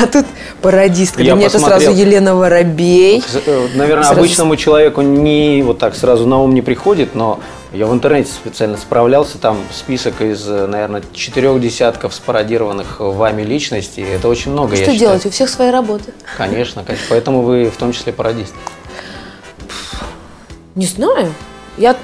А 0.00 0.06
тут 0.06 0.24
пародистка. 0.62 1.18
Для 1.18 1.34
меня 1.34 1.48
это 1.48 1.58
сразу 1.58 1.90
Елена 1.90 2.34
Воробей. 2.34 3.22
Э, 3.44 3.68
наверное, 3.74 4.08
обычному 4.08 4.56
человеку 4.56 5.02
не 5.02 5.62
вот 5.62 5.78
так 5.78 5.94
сразу 5.94 6.26
на 6.26 6.40
ум 6.40 6.54
не 6.54 6.62
приходит, 6.62 7.14
но 7.14 7.38
Я 7.74 7.86
в 7.86 7.92
интернете 7.92 8.30
специально 8.32 8.78
справлялся, 8.78 9.36
там 9.36 9.58
список 9.70 10.22
из, 10.22 10.46
наверное, 10.46 11.02
четырех 11.12 11.60
десятков 11.60 12.14
спародированных 12.14 13.00
вами 13.00 13.42
личностей. 13.42 14.02
Это 14.02 14.28
очень 14.28 14.52
много. 14.52 14.74
Что 14.76 14.96
делать? 14.96 15.18
Считаю. 15.18 15.20
У 15.26 15.30
всех 15.30 15.50
свои 15.50 15.70
работы. 15.70 16.14
Конечно, 16.38 16.82
конечно. 16.82 17.06
Поэтому 17.10 17.42
вы 17.42 17.68
в 17.68 17.76
том 17.76 17.92
числе 17.92 18.14
пародист. 18.14 18.54
Не 20.74 20.86
знаю. 20.86 21.34
Я 21.76 21.96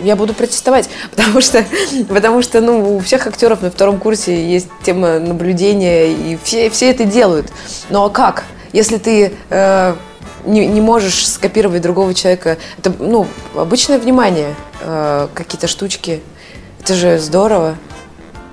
я 0.00 0.16
буду 0.16 0.34
протестовать, 0.34 0.88
потому 1.10 1.40
что, 1.40 1.64
потому 2.08 2.42
что 2.42 2.60
ну, 2.60 2.96
у 2.96 3.00
всех 3.00 3.26
актеров 3.26 3.62
на 3.62 3.70
втором 3.70 3.98
курсе 3.98 4.50
есть 4.50 4.68
тема 4.82 5.18
наблюдения, 5.18 6.12
и 6.12 6.38
все, 6.42 6.70
все 6.70 6.90
это 6.90 7.04
делают. 7.04 7.48
Но 7.90 8.08
как? 8.10 8.44
Если 8.72 8.98
ты 8.98 9.32
э, 9.50 9.94
не, 10.44 10.66
не 10.66 10.80
можешь 10.80 11.26
скопировать 11.26 11.82
другого 11.82 12.14
человека, 12.14 12.58
это 12.78 12.92
ну, 12.98 13.26
обычное 13.54 13.98
внимание, 13.98 14.54
э, 14.80 15.28
какие-то 15.34 15.66
штучки, 15.66 16.20
это 16.82 16.94
же 16.94 17.18
здорово. 17.18 17.76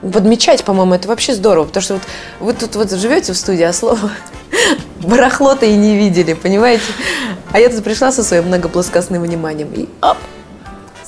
Подмечать, 0.01 0.63
по-моему, 0.63 0.93
это 0.93 1.07
вообще 1.07 1.33
здорово, 1.33 1.65
потому 1.65 1.83
что 1.83 1.93
вот 1.95 2.03
вы 2.39 2.53
тут 2.53 2.75
вот 2.75 2.91
живете 2.91 3.33
в 3.33 3.37
студии, 3.37 3.63
а 3.63 3.73
слово 3.73 4.11
барахло-то 4.99 5.65
и 5.65 5.75
не 5.75 5.97
видели, 5.97 6.33
понимаете? 6.33 6.83
А 7.51 7.59
я 7.59 7.69
тут 7.69 7.83
пришла 7.83 8.11
со 8.11 8.23
своим 8.23 8.45
многоплоскостным 8.45 9.21
вниманием 9.21 9.69
и 9.73 9.87
оп, 10.01 10.17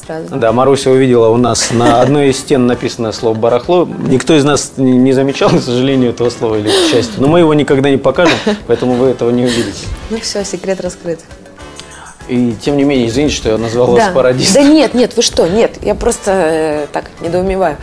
сразу. 0.10 0.36
Да, 0.36 0.52
Маруся 0.52 0.90
увидела 0.92 1.30
у 1.30 1.38
нас 1.38 1.72
на 1.72 2.02
одной 2.02 2.30
из 2.30 2.40
стен 2.40 2.68
написано 2.68 3.12
слово 3.12 3.36
«барахло». 3.36 3.88
Никто 4.08 4.36
из 4.36 4.44
нас 4.44 4.74
не 4.78 5.14
замечал, 5.14 5.50
к 5.50 5.62
сожалению, 5.62 6.12
этого 6.12 6.30
слова 6.30 6.56
или 6.56 6.70
к 6.70 6.92
счастью. 6.92 7.22
Но 7.22 7.28
мы 7.28 7.40
его 7.40 7.54
никогда 7.54 7.90
не 7.90 7.98
покажем, 7.98 8.38
поэтому 8.68 8.94
вы 8.96 9.08
этого 9.08 9.30
не 9.30 9.46
увидите. 9.46 9.86
Ну 10.10 10.20
все, 10.20 10.44
секрет 10.44 10.82
раскрыт. 10.82 11.20
И 12.28 12.54
тем 12.62 12.78
не 12.78 12.84
менее, 12.84 13.08
извините, 13.08 13.36
что 13.36 13.50
я 13.50 13.58
назвал 13.58 13.88
да. 13.88 13.94
вас 13.94 14.14
пародистом. 14.14 14.64
Да 14.64 14.70
нет, 14.70 14.94
нет, 14.94 15.16
вы 15.16 15.24
что, 15.24 15.48
нет, 15.48 15.78
я 15.82 15.96
просто 15.96 16.32
э, 16.32 16.88
так 16.92 17.06
недоумеваю. 17.22 17.78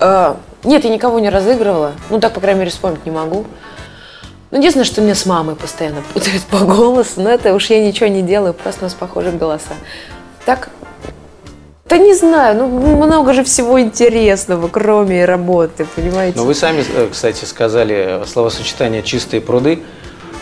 Э, 0.00 0.34
нет, 0.64 0.84
я 0.84 0.90
никого 0.90 1.20
не 1.20 1.30
разыгрывала. 1.30 1.92
Ну, 2.10 2.18
так, 2.18 2.32
по 2.32 2.40
крайней 2.40 2.60
мере, 2.60 2.72
вспомнить 2.72 3.04
не 3.06 3.12
могу. 3.12 3.44
Ну, 4.50 4.58
единственное, 4.58 4.84
что 4.84 5.00
мне 5.00 5.14
с 5.14 5.26
мамой 5.26 5.54
постоянно 5.54 6.02
путают 6.12 6.42
по 6.42 6.58
голосу, 6.58 7.20
но 7.20 7.30
это 7.30 7.54
уж 7.54 7.70
я 7.70 7.86
ничего 7.86 8.08
не 8.08 8.22
делаю, 8.22 8.52
просто 8.52 8.80
у 8.80 8.84
нас 8.84 8.94
похожи 8.94 9.30
голоса. 9.30 9.74
Так, 10.44 10.70
да 11.86 11.98
не 11.98 12.14
знаю, 12.14 12.56
ну 12.56 12.96
много 12.96 13.34
же 13.34 13.44
всего 13.44 13.80
интересного, 13.80 14.68
кроме 14.68 15.24
работы, 15.24 15.86
понимаете? 15.94 16.38
Но 16.38 16.44
вы 16.44 16.54
сами, 16.54 16.84
э, 16.88 17.08
кстати, 17.10 17.44
сказали 17.44 18.22
словосочетание 18.26 19.02
«чистые 19.02 19.40
пруды». 19.40 19.80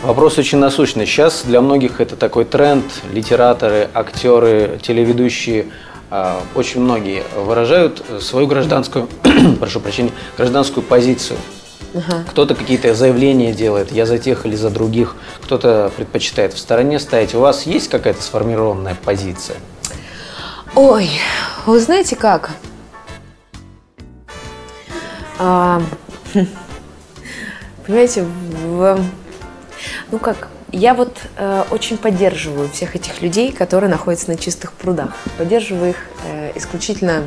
Вопрос 0.03 0.37
очень 0.37 0.57
насущный. 0.57 1.05
Сейчас 1.05 1.43
для 1.45 1.61
многих 1.61 2.01
это 2.01 2.15
такой 2.17 2.43
тренд. 2.43 2.83
Литераторы, 3.13 3.89
актеры, 3.93 4.77
телеведущие, 4.81 5.67
а, 6.09 6.41
очень 6.55 6.81
многие 6.81 7.23
выражают 7.35 8.03
свою 8.19 8.45
гражданскую, 8.47 9.07
прошу 9.59 9.79
прощения, 9.79 10.11
гражданскую 10.37 10.83
позицию. 10.83 11.39
Ага. 11.95 12.23
Кто-то 12.29 12.55
какие-то 12.55 12.93
заявления 12.93 13.53
делает, 13.53 13.91
я 13.91 14.05
за 14.05 14.17
тех 14.17 14.45
или 14.45 14.55
за 14.55 14.69
других, 14.69 15.15
кто-то 15.41 15.91
предпочитает 15.95 16.53
в 16.53 16.59
стороне 16.59 16.99
стоять. 16.99 17.33
У 17.33 17.39
вас 17.39 17.65
есть 17.65 17.89
какая-то 17.89 18.21
сформированная 18.21 18.97
позиция? 19.03 19.57
Ой, 20.75 21.07
вы 21.67 21.79
знаете 21.79 22.15
как? 22.15 22.49
А, 25.37 25.79
понимаете, 27.85 28.23
в, 28.23 28.99
ну 30.09 30.17
как, 30.17 30.47
я 30.71 30.95
вот 30.95 31.15
э, 31.37 31.63
очень 31.69 31.97
поддерживаю 31.99 32.69
всех 32.69 32.95
этих 32.95 33.21
людей, 33.21 33.51
которые 33.51 33.87
находятся 33.87 34.31
на 34.31 34.35
чистых 34.35 34.73
прудах. 34.73 35.15
Поддерживаю 35.37 35.91
их 35.91 35.97
э, 36.25 36.53
исключительно, 36.55 37.25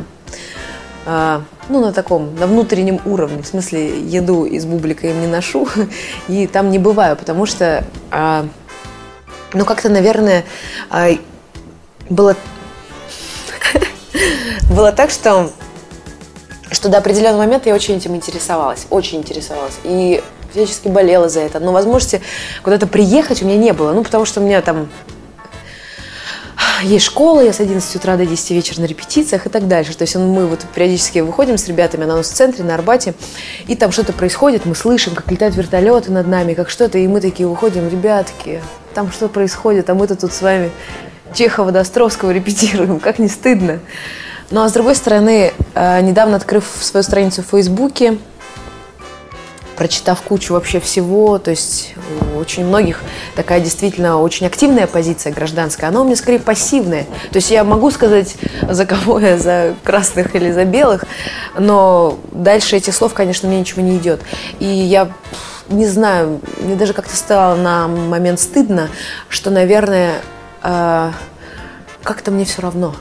э, 1.06 1.40
ну 1.68 1.80
на 1.80 1.92
таком, 1.92 2.34
на 2.34 2.48
внутреннем 2.48 3.00
уровне. 3.04 3.44
В 3.44 3.46
смысле, 3.46 4.00
еду 4.00 4.44
из 4.44 4.66
бублика 4.66 5.06
им 5.06 5.20
не 5.20 5.28
ношу 5.28 5.68
и 6.26 6.48
там 6.48 6.70
не 6.70 6.80
бываю, 6.80 7.14
потому 7.14 7.46
что, 7.46 7.84
э, 8.10 8.44
ну 9.54 9.64
как-то, 9.64 9.88
наверное, 9.88 10.44
э, 10.90 11.18
было 12.10 12.34
было 14.70 14.92
так, 14.92 15.10
что, 15.10 15.50
что 16.70 16.88
до 16.88 16.98
определенного 16.98 17.42
момента 17.42 17.68
я 17.68 17.74
очень 17.74 17.96
этим 17.96 18.14
интересовалась, 18.14 18.86
очень 18.90 19.18
интересовалась. 19.18 19.74
И 19.84 20.22
физически 20.52 20.88
болела 20.88 21.28
за 21.28 21.40
это. 21.40 21.60
Но 21.60 21.72
возможности 21.72 22.22
куда-то 22.62 22.86
приехать 22.86 23.42
у 23.42 23.46
меня 23.46 23.58
не 23.58 23.72
было. 23.72 23.92
Ну, 23.92 24.02
потому 24.02 24.24
что 24.24 24.40
у 24.40 24.44
меня 24.44 24.62
там 24.62 24.88
есть 26.82 27.06
школа, 27.06 27.40
я 27.40 27.52
с 27.52 27.60
11 27.60 27.96
утра 27.96 28.16
до 28.16 28.26
10 28.26 28.50
вечера 28.50 28.80
на 28.80 28.86
репетициях 28.86 29.46
и 29.46 29.48
так 29.48 29.66
дальше. 29.66 29.96
То 29.96 30.02
есть 30.02 30.16
мы 30.16 30.46
вот 30.46 30.60
периодически 30.74 31.20
выходим 31.20 31.58
с 31.58 31.68
ребятами 31.68 32.04
на 32.04 32.16
нас 32.16 32.30
в 32.30 32.34
центре, 32.34 32.64
на 32.64 32.74
Арбате, 32.74 33.14
и 33.66 33.74
там 33.74 33.92
что-то 33.92 34.12
происходит, 34.12 34.66
мы 34.66 34.74
слышим, 34.74 35.14
как 35.14 35.30
летают 35.30 35.56
вертолеты 35.56 36.12
над 36.12 36.26
нами, 36.26 36.54
как 36.54 36.68
что-то, 36.68 36.98
и 36.98 37.06
мы 37.06 37.20
такие 37.20 37.48
выходим, 37.48 37.88
ребятки, 37.88 38.62
там 38.94 39.10
что 39.10 39.28
происходит, 39.28 39.88
а 39.90 39.94
мы-то 39.94 40.16
тут 40.16 40.32
с 40.32 40.42
вами 40.42 40.70
Чехова 41.34 41.72
до 41.72 41.80
Островского 41.80 42.30
репетируем, 42.30 43.00
как 43.00 43.18
не 43.18 43.28
стыдно. 43.28 43.80
Ну 44.50 44.62
а 44.62 44.68
с 44.68 44.72
другой 44.72 44.94
стороны, 44.94 45.52
э, 45.74 46.00
недавно 46.02 46.36
открыв 46.36 46.64
свою 46.80 47.02
страницу 47.02 47.42
в 47.42 47.46
Фейсбуке, 47.46 48.18
прочитав 49.76 50.22
кучу 50.22 50.54
вообще 50.54 50.80
всего, 50.80 51.38
то 51.38 51.50
есть 51.50 51.94
у 52.34 52.38
очень 52.38 52.64
многих 52.64 53.02
такая 53.34 53.60
действительно 53.60 54.20
очень 54.20 54.46
активная 54.46 54.86
позиция 54.86 55.32
гражданская, 55.32 55.90
она 55.90 56.00
у 56.00 56.04
меня 56.04 56.16
скорее 56.16 56.38
пассивная. 56.38 57.04
То 57.30 57.36
есть 57.36 57.50
я 57.50 57.64
могу 57.64 57.90
сказать, 57.90 58.36
за 58.68 58.86
кого 58.86 59.18
я, 59.18 59.38
за 59.38 59.74
красных 59.84 60.34
или 60.34 60.50
за 60.50 60.64
белых, 60.64 61.04
но 61.58 62.18
дальше 62.32 62.76
этих 62.76 62.94
слов, 62.94 63.14
конечно, 63.14 63.48
мне 63.48 63.60
ничего 63.60 63.82
не 63.82 63.96
идет. 63.96 64.20
И 64.60 64.66
я 64.66 65.10
не 65.68 65.86
знаю, 65.86 66.40
мне 66.60 66.76
даже 66.76 66.92
как-то 66.92 67.16
стало 67.16 67.56
на 67.56 67.88
момент 67.88 68.40
стыдно, 68.40 68.88
что, 69.28 69.50
наверное, 69.50 70.20
э, 70.66 71.12
как-то 72.02 72.30
мне 72.30 72.44
все 72.44 72.62
равно 72.62 72.94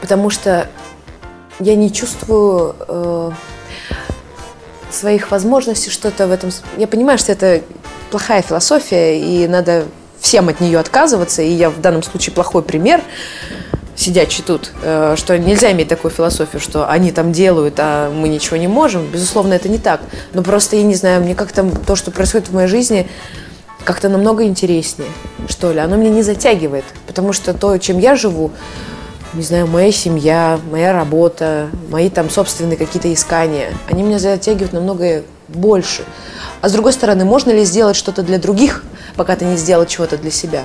потому 0.00 0.30
что 0.30 0.66
я 1.60 1.76
не 1.76 1.92
чувствую 1.92 2.74
э, 2.88 3.30
своих 4.90 5.30
возможностей 5.30 5.90
что-то 5.90 6.26
в 6.26 6.32
этом. 6.32 6.50
Я 6.78 6.88
понимаю, 6.88 7.18
что 7.18 7.32
это 7.32 7.62
плохая 8.10 8.42
философия, 8.42 9.20
и 9.20 9.46
надо 9.46 9.84
всем 10.18 10.48
от 10.48 10.60
нее 10.60 10.78
отказываться, 10.78 11.42
и 11.42 11.50
я 11.50 11.70
в 11.70 11.80
данном 11.80 12.02
случае 12.02 12.34
плохой 12.34 12.62
пример 12.62 13.02
сидячий 13.94 14.42
тут, 14.42 14.72
э, 14.82 15.14
что 15.18 15.38
нельзя 15.38 15.70
иметь 15.72 15.88
такую 15.88 16.10
философию, 16.10 16.60
что 16.60 16.88
они 16.88 17.12
там 17.12 17.32
делают, 17.32 17.74
а 17.78 18.10
мы 18.10 18.28
ничего 18.28 18.56
не 18.56 18.68
можем. 18.68 19.06
Безусловно, 19.06 19.52
это 19.52 19.68
не 19.68 19.78
так. 19.78 20.00
Но 20.32 20.42
просто, 20.42 20.76
я 20.76 20.82
не 20.82 20.94
знаю, 20.94 21.20
мне 21.20 21.34
как-то 21.34 21.70
то, 21.86 21.96
что 21.96 22.10
происходит 22.10 22.48
в 22.48 22.54
моей 22.54 22.68
жизни, 22.68 23.06
как-то 23.84 24.08
намного 24.08 24.44
интереснее, 24.44 25.08
что 25.48 25.72
ли. 25.72 25.78
Оно 25.78 25.96
меня 25.96 26.10
не 26.10 26.22
затягивает, 26.22 26.84
потому 27.06 27.32
что 27.32 27.54
то, 27.54 27.76
чем 27.78 27.98
я 27.98 28.16
живу, 28.16 28.50
не 29.34 29.42
знаю, 29.42 29.66
моя 29.66 29.92
семья, 29.92 30.58
моя 30.70 30.92
работа, 30.92 31.68
мои 31.88 32.10
там 32.10 32.30
собственные 32.30 32.76
какие-то 32.76 33.12
искания, 33.12 33.72
они 33.88 34.02
меня 34.02 34.18
затягивают 34.18 34.72
намного 34.72 35.22
больше. 35.48 36.04
А 36.60 36.68
с 36.68 36.72
другой 36.72 36.92
стороны, 36.92 37.24
можно 37.24 37.50
ли 37.50 37.64
сделать 37.64 37.96
что-то 37.96 38.22
для 38.22 38.38
других, 38.38 38.84
пока 39.16 39.36
ты 39.36 39.44
не 39.44 39.56
сделал 39.56 39.86
чего-то 39.86 40.18
для 40.18 40.30
себя? 40.30 40.64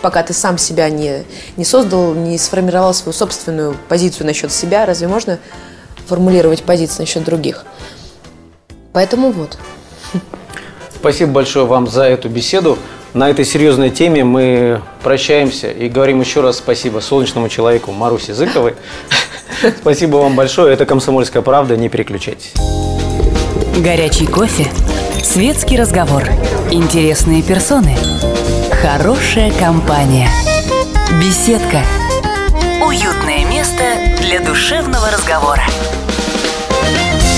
Пока 0.00 0.22
ты 0.24 0.32
сам 0.32 0.58
себя 0.58 0.90
не, 0.90 1.24
не 1.56 1.64
создал, 1.64 2.12
не 2.14 2.36
сформировал 2.38 2.92
свою 2.92 3.12
собственную 3.12 3.76
позицию 3.88 4.26
насчет 4.26 4.50
себя, 4.50 4.84
разве 4.84 5.06
можно 5.06 5.38
формулировать 6.06 6.64
позицию 6.64 7.02
насчет 7.02 7.22
других? 7.22 7.64
Поэтому 8.92 9.30
вот. 9.30 9.58
Спасибо 11.02 11.32
большое 11.32 11.66
вам 11.66 11.88
за 11.88 12.04
эту 12.04 12.28
беседу. 12.28 12.78
На 13.12 13.28
этой 13.28 13.44
серьезной 13.44 13.90
теме 13.90 14.22
мы 14.22 14.80
прощаемся 15.02 15.68
и 15.68 15.88
говорим 15.88 16.20
еще 16.20 16.42
раз 16.42 16.58
спасибо 16.58 17.00
солнечному 17.00 17.48
человеку 17.48 17.90
Марусе 17.90 18.34
Зыковой. 18.34 18.76
Спасибо 19.80 20.18
вам 20.18 20.36
большое. 20.36 20.72
Это 20.72 20.86
«Комсомольская 20.86 21.42
правда». 21.42 21.76
Не 21.76 21.88
переключайтесь. 21.88 22.52
Горячий 23.78 24.26
кофе, 24.26 24.68
светский 25.24 25.76
разговор, 25.76 26.22
интересные 26.70 27.42
персоны, 27.42 27.96
хорошая 28.80 29.50
компания, 29.58 30.30
беседка. 31.20 31.82
Уютное 32.86 33.44
место 33.50 33.82
для 34.20 34.38
душевного 34.38 35.10
разговора. 35.10 35.64